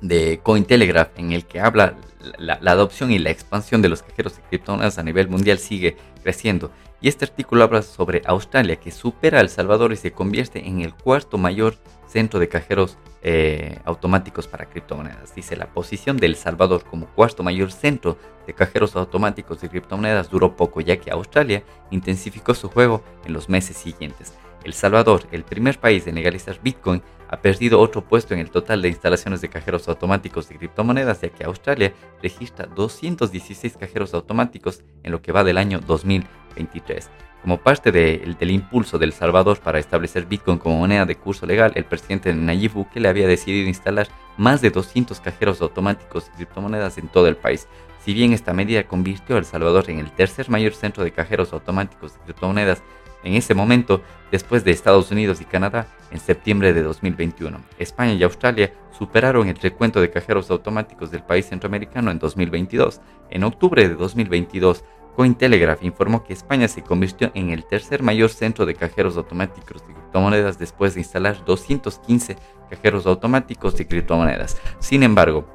de 0.00 0.40
Cointelegraph 0.42 1.18
en 1.18 1.32
el 1.32 1.46
que 1.46 1.60
habla 1.60 1.96
la, 2.38 2.58
la, 2.60 2.72
adopción 2.72 3.10
y 3.10 3.18
la 3.18 3.30
expansión 3.30 3.82
de 3.82 3.88
los 3.88 4.02
cajeros 4.02 4.36
de 4.36 4.42
criptomonedas 4.42 4.98
a 4.98 5.02
nivel 5.02 5.28
mundial 5.28 5.58
sigue 5.58 5.96
creciendo. 6.22 6.70
Y 7.00 7.08
este 7.08 7.24
artículo 7.24 7.64
habla 7.64 7.82
sobre 7.82 8.22
Australia 8.24 8.76
que 8.76 8.90
supera 8.90 9.38
a 9.38 9.42
El 9.42 9.48
Salvador 9.48 9.92
y 9.92 9.96
se 9.96 10.12
convierte 10.12 10.66
en 10.66 10.80
el 10.80 10.94
cuarto 10.94 11.38
mayor 11.38 11.76
centro 12.16 12.40
de 12.40 12.48
cajeros 12.48 12.96
eh, 13.20 13.78
automáticos 13.84 14.48
para 14.48 14.64
criptomonedas. 14.64 15.34
Dice 15.34 15.54
la 15.54 15.66
posición 15.66 16.16
de 16.16 16.24
El 16.24 16.36
Salvador 16.36 16.82
como 16.82 17.08
cuarto 17.08 17.42
mayor 17.42 17.70
centro 17.70 18.16
de 18.46 18.54
cajeros 18.54 18.96
automáticos 18.96 19.60
de 19.60 19.68
criptomonedas 19.68 20.30
duró 20.30 20.56
poco 20.56 20.80
ya 20.80 20.96
que 20.96 21.10
Australia 21.10 21.62
intensificó 21.90 22.54
su 22.54 22.70
juego 22.70 23.04
en 23.26 23.34
los 23.34 23.50
meses 23.50 23.76
siguientes. 23.76 24.32
El 24.64 24.72
Salvador, 24.72 25.24
el 25.30 25.44
primer 25.44 25.78
país 25.78 26.06
en 26.06 26.14
legalizar 26.14 26.58
Bitcoin, 26.62 27.02
ha 27.28 27.36
perdido 27.42 27.80
otro 27.80 28.00
puesto 28.02 28.32
en 28.32 28.40
el 28.40 28.50
total 28.50 28.80
de 28.80 28.88
instalaciones 28.88 29.42
de 29.42 29.50
cajeros 29.50 29.86
automáticos 29.86 30.48
de 30.48 30.56
criptomonedas, 30.56 31.20
ya 31.20 31.28
que 31.28 31.44
Australia 31.44 31.92
registra 32.22 32.64
216 32.64 33.76
cajeros 33.76 34.14
automáticos 34.14 34.84
en 35.02 35.12
lo 35.12 35.20
que 35.20 35.32
va 35.32 35.44
del 35.44 35.58
año 35.58 35.80
2023. 35.80 37.10
Como 37.42 37.58
parte 37.58 37.92
del 37.92 38.50
impulso 38.50 38.98
del 38.98 39.12
Salvador 39.12 39.60
para 39.60 39.78
establecer 39.78 40.26
Bitcoin 40.26 40.58
como 40.58 40.78
moneda 40.78 41.04
de 41.06 41.16
curso 41.16 41.46
legal, 41.46 41.72
el 41.76 41.84
presidente 41.84 42.34
Nayib 42.34 42.72
Bukele 42.72 43.08
había 43.08 43.28
decidido 43.28 43.68
instalar 43.68 44.08
más 44.36 44.60
de 44.60 44.70
200 44.70 45.20
cajeros 45.20 45.60
automáticos 45.60 46.26
de 46.26 46.32
criptomonedas 46.32 46.98
en 46.98 47.08
todo 47.08 47.28
el 47.28 47.36
país. 47.36 47.68
Si 48.04 48.14
bien 48.14 48.32
esta 48.32 48.52
medida 48.52 48.86
convirtió 48.86 49.36
a 49.36 49.38
El 49.38 49.44
Salvador 49.44 49.90
en 49.90 49.98
el 49.98 50.10
tercer 50.10 50.50
mayor 50.50 50.74
centro 50.74 51.04
de 51.04 51.12
cajeros 51.12 51.52
automáticos 51.52 52.14
de 52.14 52.20
criptomonedas 52.20 52.82
en 53.24 53.34
ese 53.34 53.54
momento, 53.54 54.02
después 54.30 54.64
de 54.64 54.70
Estados 54.70 55.10
Unidos 55.10 55.40
y 55.40 55.44
Canadá, 55.44 55.88
en 56.10 56.20
septiembre 56.20 56.72
de 56.72 56.82
2021. 56.82 57.60
España 57.78 58.12
y 58.12 58.22
Australia 58.22 58.72
superaron 58.96 59.48
el 59.48 59.56
recuento 59.56 60.00
de 60.00 60.10
cajeros 60.10 60.50
automáticos 60.50 61.10
del 61.10 61.22
país 61.22 61.46
centroamericano 61.46 62.10
en 62.10 62.18
2022. 62.18 63.00
En 63.30 63.42
octubre 63.42 63.88
de 63.88 63.94
2022, 63.94 64.84
Cointelegraph 65.16 65.82
informó 65.82 66.22
que 66.24 66.34
España 66.34 66.68
se 66.68 66.82
convirtió 66.82 67.30
en 67.34 67.48
el 67.48 67.64
tercer 67.64 68.02
mayor 68.02 68.28
centro 68.28 68.66
de 68.66 68.74
cajeros 68.74 69.16
automáticos 69.16 69.86
de 69.86 69.94
criptomonedas 69.94 70.58
después 70.58 70.92
de 70.92 71.00
instalar 71.00 71.42
215 71.46 72.36
cajeros 72.68 73.06
automáticos 73.06 73.76
de 73.76 73.86
criptomonedas. 73.86 74.60
Sin 74.78 75.02
embargo, 75.02 75.46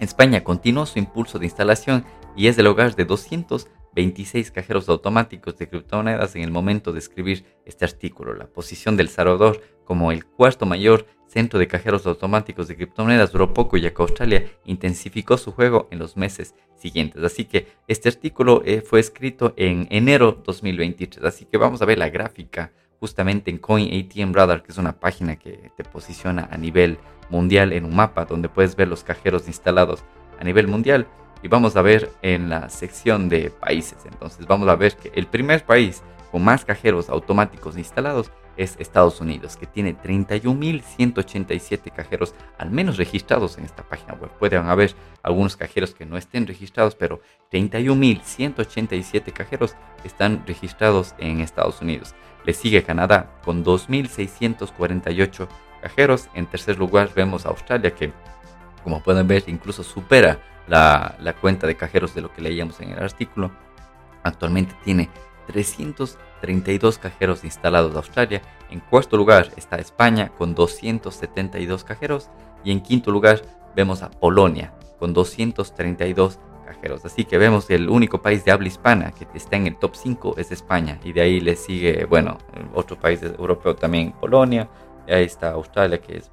España 0.00 0.42
continuó 0.42 0.84
su 0.84 0.98
impulso 0.98 1.38
de 1.38 1.46
instalación 1.46 2.04
y 2.36 2.48
es 2.48 2.58
el 2.58 2.66
hogar 2.66 2.96
de 2.96 3.04
226 3.98 4.52
cajeros 4.52 4.88
automáticos 4.88 5.58
de 5.58 5.68
criptomonedas 5.68 6.36
en 6.36 6.42
el 6.42 6.50
momento 6.50 6.92
de 6.92 7.00
escribir 7.00 7.44
este 7.64 7.84
artículo. 7.84 8.34
La 8.34 8.46
posición 8.46 8.96
del 8.96 9.08
Salvador 9.08 9.60
como 9.84 10.12
el 10.12 10.24
cuarto 10.24 10.66
mayor 10.66 11.06
centro 11.26 11.58
de 11.58 11.66
cajeros 11.66 12.06
automáticos 12.06 12.68
de 12.68 12.76
criptomonedas 12.76 13.32
duró 13.32 13.52
poco 13.52 13.76
ya 13.76 13.92
que 13.92 14.02
Australia 14.02 14.46
intensificó 14.64 15.36
su 15.36 15.52
juego 15.52 15.88
en 15.90 15.98
los 15.98 16.16
meses 16.16 16.54
siguientes. 16.76 17.22
Así 17.24 17.44
que 17.44 17.66
este 17.88 18.08
artículo 18.08 18.62
eh, 18.64 18.82
fue 18.82 19.00
escrito 19.00 19.52
en 19.56 19.88
enero 19.90 20.42
2023. 20.44 21.24
Así 21.24 21.44
que 21.44 21.58
vamos 21.58 21.82
a 21.82 21.84
ver 21.84 21.98
la 21.98 22.08
gráfica 22.08 22.72
justamente 23.00 23.50
en 23.50 23.58
Coin 23.58 23.88
ATM 23.92 24.32
Radar, 24.32 24.62
que 24.62 24.72
es 24.72 24.78
una 24.78 24.98
página 24.98 25.36
que 25.36 25.70
te 25.76 25.84
posiciona 25.84 26.48
a 26.50 26.56
nivel 26.56 26.98
mundial 27.30 27.72
en 27.72 27.84
un 27.84 27.94
mapa 27.94 28.24
donde 28.24 28.48
puedes 28.48 28.76
ver 28.76 28.88
los 28.88 29.04
cajeros 29.04 29.48
instalados 29.48 30.04
a 30.38 30.44
nivel 30.44 30.68
mundial. 30.68 31.06
Y 31.42 31.48
vamos 31.48 31.76
a 31.76 31.82
ver 31.82 32.12
en 32.22 32.48
la 32.48 32.68
sección 32.68 33.28
de 33.28 33.50
países. 33.50 33.98
Entonces 34.06 34.46
vamos 34.46 34.68
a 34.68 34.76
ver 34.76 34.96
que 34.96 35.10
el 35.14 35.26
primer 35.26 35.64
país 35.64 36.02
con 36.30 36.44
más 36.44 36.64
cajeros 36.64 37.08
automáticos 37.08 37.76
instalados 37.76 38.30
es 38.58 38.76
Estados 38.78 39.20
Unidos, 39.20 39.56
que 39.56 39.66
tiene 39.66 39.96
31.187 39.96 41.92
cajeros 41.92 42.34
al 42.58 42.70
menos 42.70 42.96
registrados 42.96 43.56
en 43.56 43.64
esta 43.64 43.84
página 43.84 44.14
web. 44.14 44.30
Pueden 44.38 44.66
haber 44.66 44.94
algunos 45.22 45.56
cajeros 45.56 45.94
que 45.94 46.04
no 46.04 46.16
estén 46.16 46.46
registrados, 46.46 46.96
pero 46.96 47.20
31.187 47.52 49.32
cajeros 49.32 49.76
están 50.04 50.44
registrados 50.46 51.14
en 51.18 51.40
Estados 51.40 51.80
Unidos. 51.80 52.14
Le 52.44 52.52
sigue 52.52 52.82
Canadá 52.82 53.30
con 53.44 53.64
2.648 53.64 55.48
cajeros. 55.80 56.28
En 56.34 56.46
tercer 56.46 56.78
lugar 56.78 57.10
vemos 57.14 57.46
a 57.46 57.50
Australia 57.50 57.94
que, 57.94 58.12
como 58.82 59.02
pueden 59.02 59.26
ver, 59.26 59.44
incluso 59.46 59.82
supera 59.82 60.40
la, 60.66 61.16
la 61.20 61.34
cuenta 61.34 61.66
de 61.66 61.76
cajeros 61.76 62.14
de 62.14 62.22
lo 62.22 62.32
que 62.32 62.42
leíamos 62.42 62.80
en 62.80 62.90
el 62.90 63.02
artículo. 63.02 63.50
Actualmente 64.22 64.74
tiene 64.84 65.08
332 65.48 66.98
cajeros 66.98 67.44
instalados 67.44 67.92
de 67.92 67.98
Australia. 67.98 68.42
En 68.70 68.80
cuarto 68.80 69.16
lugar 69.16 69.50
está 69.56 69.76
España 69.76 70.30
con 70.36 70.54
272 70.54 71.84
cajeros. 71.84 72.30
Y 72.64 72.72
en 72.72 72.80
quinto 72.80 73.10
lugar 73.10 73.42
vemos 73.74 74.02
a 74.02 74.10
Polonia 74.10 74.72
con 74.98 75.14
232 75.14 76.38
cajeros. 76.66 77.04
Así 77.04 77.24
que 77.24 77.38
vemos 77.38 77.66
que 77.66 77.74
el 77.76 77.88
único 77.88 78.20
país 78.20 78.44
de 78.44 78.52
habla 78.52 78.68
hispana 78.68 79.12
que 79.12 79.26
está 79.34 79.56
en 79.56 79.66
el 79.66 79.76
top 79.76 79.94
5 79.94 80.34
es 80.36 80.52
España. 80.52 81.00
Y 81.02 81.12
de 81.12 81.22
ahí 81.22 81.40
le 81.40 81.56
sigue, 81.56 82.04
bueno, 82.04 82.38
otro 82.74 82.98
país 82.98 83.22
europeo 83.22 83.74
también, 83.74 84.12
Polonia. 84.12 84.68
Y 85.06 85.12
ahí 85.12 85.24
está 85.24 85.52
Australia, 85.52 85.98
que 85.98 86.18
es 86.18 86.30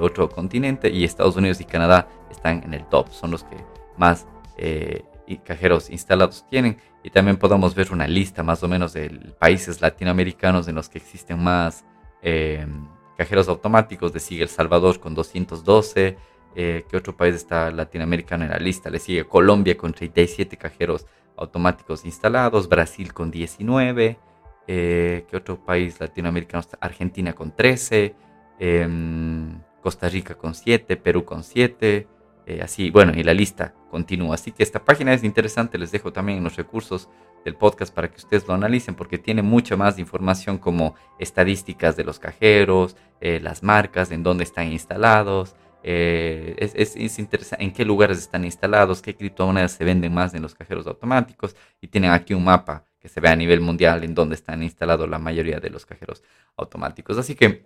otro 0.00 0.28
continente. 0.28 0.90
Y 0.90 1.04
Estados 1.04 1.36
Unidos 1.36 1.60
y 1.60 1.64
Canadá 1.64 2.08
están 2.30 2.62
en 2.64 2.74
el 2.74 2.84
top. 2.86 3.10
Son 3.10 3.30
los 3.30 3.44
que 3.44 3.56
más 3.96 4.26
eh, 4.56 5.04
cajeros 5.44 5.90
instalados 5.90 6.46
tienen 6.48 6.78
y 7.06 7.10
también 7.10 7.36
podemos 7.36 7.74
ver 7.74 7.92
una 7.92 8.08
lista 8.08 8.42
más 8.42 8.62
o 8.64 8.68
menos 8.68 8.92
de 8.92 9.10
países 9.38 9.80
latinoamericanos 9.80 10.66
en 10.66 10.74
los 10.74 10.88
que 10.88 10.98
existen 10.98 11.42
más 11.42 11.84
em, 12.20 12.88
cajeros 13.16 13.48
automáticos. 13.48 14.12
Le 14.12 14.18
sigue 14.18 14.42
El 14.42 14.48
Salvador 14.48 14.98
con 14.98 15.14
212. 15.14 16.16
Eh, 16.56 16.84
¿Qué 16.88 16.96
otro 16.96 17.16
país 17.16 17.36
está 17.36 17.70
latinoamericano 17.70 18.44
en 18.44 18.50
la 18.50 18.58
lista? 18.58 18.90
Le 18.90 18.98
sigue 18.98 19.24
Colombia 19.24 19.76
con 19.76 19.92
37 19.92 20.56
cajeros 20.56 21.06
automáticos 21.36 22.04
instalados. 22.04 22.68
Brasil 22.68 23.12
con 23.12 23.30
19. 23.30 24.18
Eh, 24.66 25.26
¿Qué 25.30 25.36
otro 25.36 25.64
país 25.64 26.00
latinoamericano 26.00 26.60
está? 26.60 26.76
Argentina 26.80 27.34
con 27.34 27.54
13. 27.54 28.16
Em, 28.58 29.60
Costa 29.82 30.08
Rica 30.08 30.34
con 30.34 30.54
7. 30.54 30.96
Perú 30.96 31.24
con 31.24 31.42
7. 31.44 32.08
Eh, 32.46 32.60
así, 32.62 32.90
bueno, 32.90 33.12
y 33.14 33.22
la 33.22 33.34
lista 33.34 33.74
continúa. 33.90 34.34
Así 34.34 34.52
que 34.52 34.62
esta 34.62 34.84
página 34.84 35.12
es 35.14 35.24
interesante, 35.24 35.78
les 35.78 35.90
dejo 35.90 36.12
también 36.12 36.44
los 36.44 36.56
recursos 36.56 37.08
del 37.44 37.54
podcast 37.56 37.94
para 37.94 38.10
que 38.10 38.16
ustedes 38.16 38.46
lo 38.46 38.54
analicen 38.54 38.94
porque 38.94 39.18
tiene 39.18 39.42
mucha 39.42 39.76
más 39.76 39.98
información 39.98 40.58
como 40.58 40.96
estadísticas 41.18 41.96
de 41.96 42.04
los 42.04 42.18
cajeros, 42.18 42.96
eh, 43.20 43.40
las 43.40 43.62
marcas, 43.62 44.10
en 44.10 44.22
dónde 44.22 44.44
están 44.44 44.72
instalados. 44.72 45.54
Eh, 45.82 46.56
es, 46.58 47.18
interesante 47.20 47.62
en 47.62 47.72
qué 47.72 47.84
lugares 47.84 48.18
están 48.18 48.44
instalados, 48.44 49.00
qué 49.00 49.14
criptomonedas 49.14 49.72
se 49.72 49.84
venden 49.84 50.12
más 50.12 50.34
en 50.34 50.42
los 50.42 50.54
cajeros 50.56 50.86
automáticos 50.88 51.54
y 51.80 51.86
tienen 51.86 52.10
aquí 52.10 52.34
un 52.34 52.42
mapa 52.42 52.84
que 52.98 53.08
se 53.08 53.20
ve 53.20 53.28
a 53.28 53.36
nivel 53.36 53.60
mundial 53.60 54.02
en 54.02 54.12
dónde 54.12 54.34
están 54.34 54.64
instalados 54.64 55.08
la 55.08 55.20
mayoría 55.20 55.60
de 55.60 55.70
los 55.70 55.86
cajeros 55.86 56.24
automáticos. 56.56 57.16
Así 57.18 57.36
que, 57.36 57.64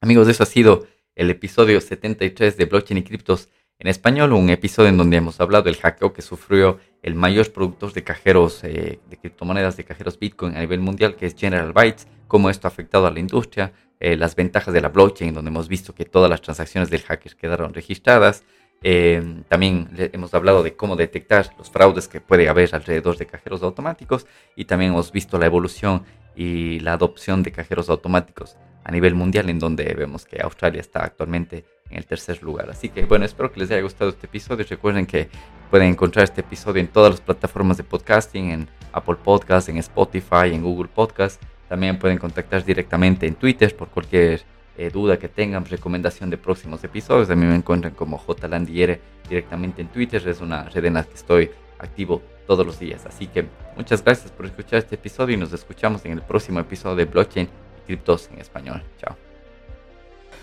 amigos, 0.00 0.28
eso 0.28 0.42
ha 0.42 0.46
sido 0.46 0.86
el 1.16 1.30
episodio 1.30 1.80
73 1.80 2.56
de 2.56 2.64
Blockchain 2.64 2.98
y 2.98 3.02
Criptos 3.02 3.48
en 3.78 3.88
español, 3.88 4.32
un 4.32 4.50
episodio 4.50 4.88
en 4.88 4.96
donde 4.96 5.16
hemos 5.16 5.40
hablado 5.40 5.64
del 5.64 5.76
hackeo 5.76 6.12
que 6.12 6.22
sufrió 6.22 6.78
el 7.02 7.14
mayor 7.14 7.52
productor 7.52 7.92
de 7.92 8.02
cajeros 8.02 8.64
eh, 8.64 9.00
de 9.08 9.16
criptomonedas, 9.16 9.76
de 9.76 9.84
cajeros 9.84 10.18
Bitcoin 10.18 10.56
a 10.56 10.60
nivel 10.60 10.80
mundial, 10.80 11.14
que 11.14 11.26
es 11.26 11.34
General 11.36 11.72
Bytes, 11.72 12.08
cómo 12.26 12.50
esto 12.50 12.66
ha 12.66 12.70
afectado 12.70 13.06
a 13.06 13.10
la 13.10 13.20
industria, 13.20 13.72
eh, 14.00 14.16
las 14.16 14.34
ventajas 14.34 14.74
de 14.74 14.80
la 14.80 14.88
blockchain, 14.88 15.34
donde 15.34 15.50
hemos 15.50 15.68
visto 15.68 15.94
que 15.94 16.04
todas 16.04 16.30
las 16.30 16.42
transacciones 16.42 16.90
del 16.90 17.02
hacker 17.02 17.36
quedaron 17.36 17.74
registradas. 17.74 18.44
Eh, 18.82 19.42
también 19.48 19.90
hemos 19.96 20.32
hablado 20.34 20.62
de 20.62 20.74
cómo 20.74 20.96
detectar 20.96 21.50
los 21.58 21.70
fraudes 21.70 22.06
que 22.08 22.20
puede 22.20 22.48
haber 22.48 22.74
alrededor 22.74 23.16
de 23.16 23.26
cajeros 23.26 23.62
automáticos 23.62 24.26
y 24.54 24.64
también 24.64 24.92
hemos 24.92 25.12
visto 25.12 25.38
la 25.38 25.46
evolución 25.46 26.04
y 26.36 26.78
la 26.80 26.92
adopción 26.92 27.42
de 27.42 27.52
cajeros 27.52 27.90
automáticos 27.90 28.56
a 28.88 28.90
nivel 28.90 29.14
mundial, 29.14 29.50
en 29.50 29.58
donde 29.58 29.84
vemos 29.92 30.24
que 30.24 30.40
Australia 30.42 30.80
está 30.80 31.04
actualmente 31.04 31.66
en 31.90 31.98
el 31.98 32.06
tercer 32.06 32.42
lugar. 32.42 32.70
Así 32.70 32.88
que 32.88 33.04
bueno, 33.04 33.26
espero 33.26 33.52
que 33.52 33.60
les 33.60 33.70
haya 33.70 33.82
gustado 33.82 34.08
este 34.08 34.26
episodio. 34.26 34.64
Recuerden 34.66 35.04
que 35.04 35.28
pueden 35.70 35.88
encontrar 35.88 36.24
este 36.24 36.40
episodio 36.40 36.80
en 36.80 36.88
todas 36.88 37.10
las 37.10 37.20
plataformas 37.20 37.76
de 37.76 37.84
podcasting, 37.84 38.50
en 38.50 38.68
Apple 38.92 39.16
Podcast, 39.22 39.68
en 39.68 39.76
Spotify, 39.76 40.54
en 40.54 40.62
Google 40.62 40.88
Podcast. 40.88 41.42
También 41.68 41.98
pueden 41.98 42.16
contactar 42.16 42.64
directamente 42.64 43.26
en 43.26 43.34
Twitter 43.34 43.76
por 43.76 43.88
cualquier 43.88 44.40
eh, 44.78 44.88
duda 44.88 45.18
que 45.18 45.28
tengan, 45.28 45.66
recomendación 45.66 46.30
de 46.30 46.38
próximos 46.38 46.82
episodios. 46.82 47.28
A 47.28 47.36
mí 47.36 47.44
me 47.44 47.56
encuentran 47.56 47.92
como 47.92 48.18
JLandiere 48.18 49.02
directamente 49.28 49.82
en 49.82 49.88
Twitter. 49.88 50.26
Es 50.26 50.40
una 50.40 50.62
red 50.64 50.86
en 50.86 50.94
la 50.94 51.04
que 51.04 51.14
estoy 51.14 51.50
activo 51.78 52.22
todos 52.46 52.64
los 52.64 52.78
días. 52.78 53.04
Así 53.04 53.26
que 53.26 53.44
muchas 53.76 54.02
gracias 54.02 54.32
por 54.32 54.46
escuchar 54.46 54.78
este 54.78 54.94
episodio 54.94 55.34
y 55.34 55.38
nos 55.38 55.52
escuchamos 55.52 56.06
en 56.06 56.12
el 56.12 56.22
próximo 56.22 56.58
episodio 56.58 56.96
de 56.96 57.04
Blockchain 57.04 57.67
Criptos 57.88 58.28
en 58.30 58.38
Español. 58.38 58.82
Chao. 59.00 59.16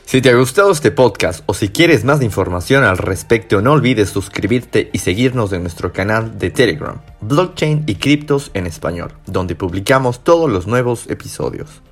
Si 0.03 0.19
te 0.19 0.31
ha 0.31 0.35
gustado 0.35 0.71
este 0.71 0.89
podcast 0.89 1.43
o 1.45 1.53
si 1.53 1.69
quieres 1.69 2.03
más 2.03 2.23
información 2.23 2.83
al 2.83 2.97
respecto, 2.97 3.61
no 3.61 3.73
olvides 3.73 4.09
suscribirte 4.09 4.89
y 4.93 4.97
seguirnos 4.97 5.53
en 5.53 5.61
nuestro 5.61 5.93
canal 5.93 6.39
de 6.39 6.49
Telegram, 6.49 6.99
Blockchain 7.21 7.83
y 7.85 7.95
Criptos 7.95 8.49
en 8.55 8.65
Español, 8.65 9.13
donde 9.27 9.55
publicamos 9.55 10.23
todos 10.23 10.49
los 10.49 10.65
nuevos 10.65 11.07
episodios. 11.07 11.83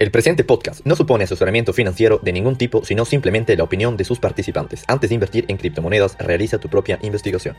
El 0.00 0.10
presente 0.10 0.42
podcast 0.42 0.84
no 0.84 0.96
supone 0.96 1.24
asesoramiento 1.24 1.72
financiero 1.72 2.18
de 2.22 2.32
ningún 2.32 2.56
tipo, 2.56 2.84
sino 2.84 3.04
simplemente 3.04 3.56
la 3.56 3.62
opinión 3.62 3.96
de 3.96 4.04
sus 4.04 4.18
participantes. 4.18 4.82
Antes 4.88 5.10
de 5.10 5.14
invertir 5.14 5.44
en 5.46 5.58
criptomonedas, 5.58 6.18
realiza 6.18 6.58
tu 6.58 6.68
propia 6.68 6.98
investigación. 7.02 7.56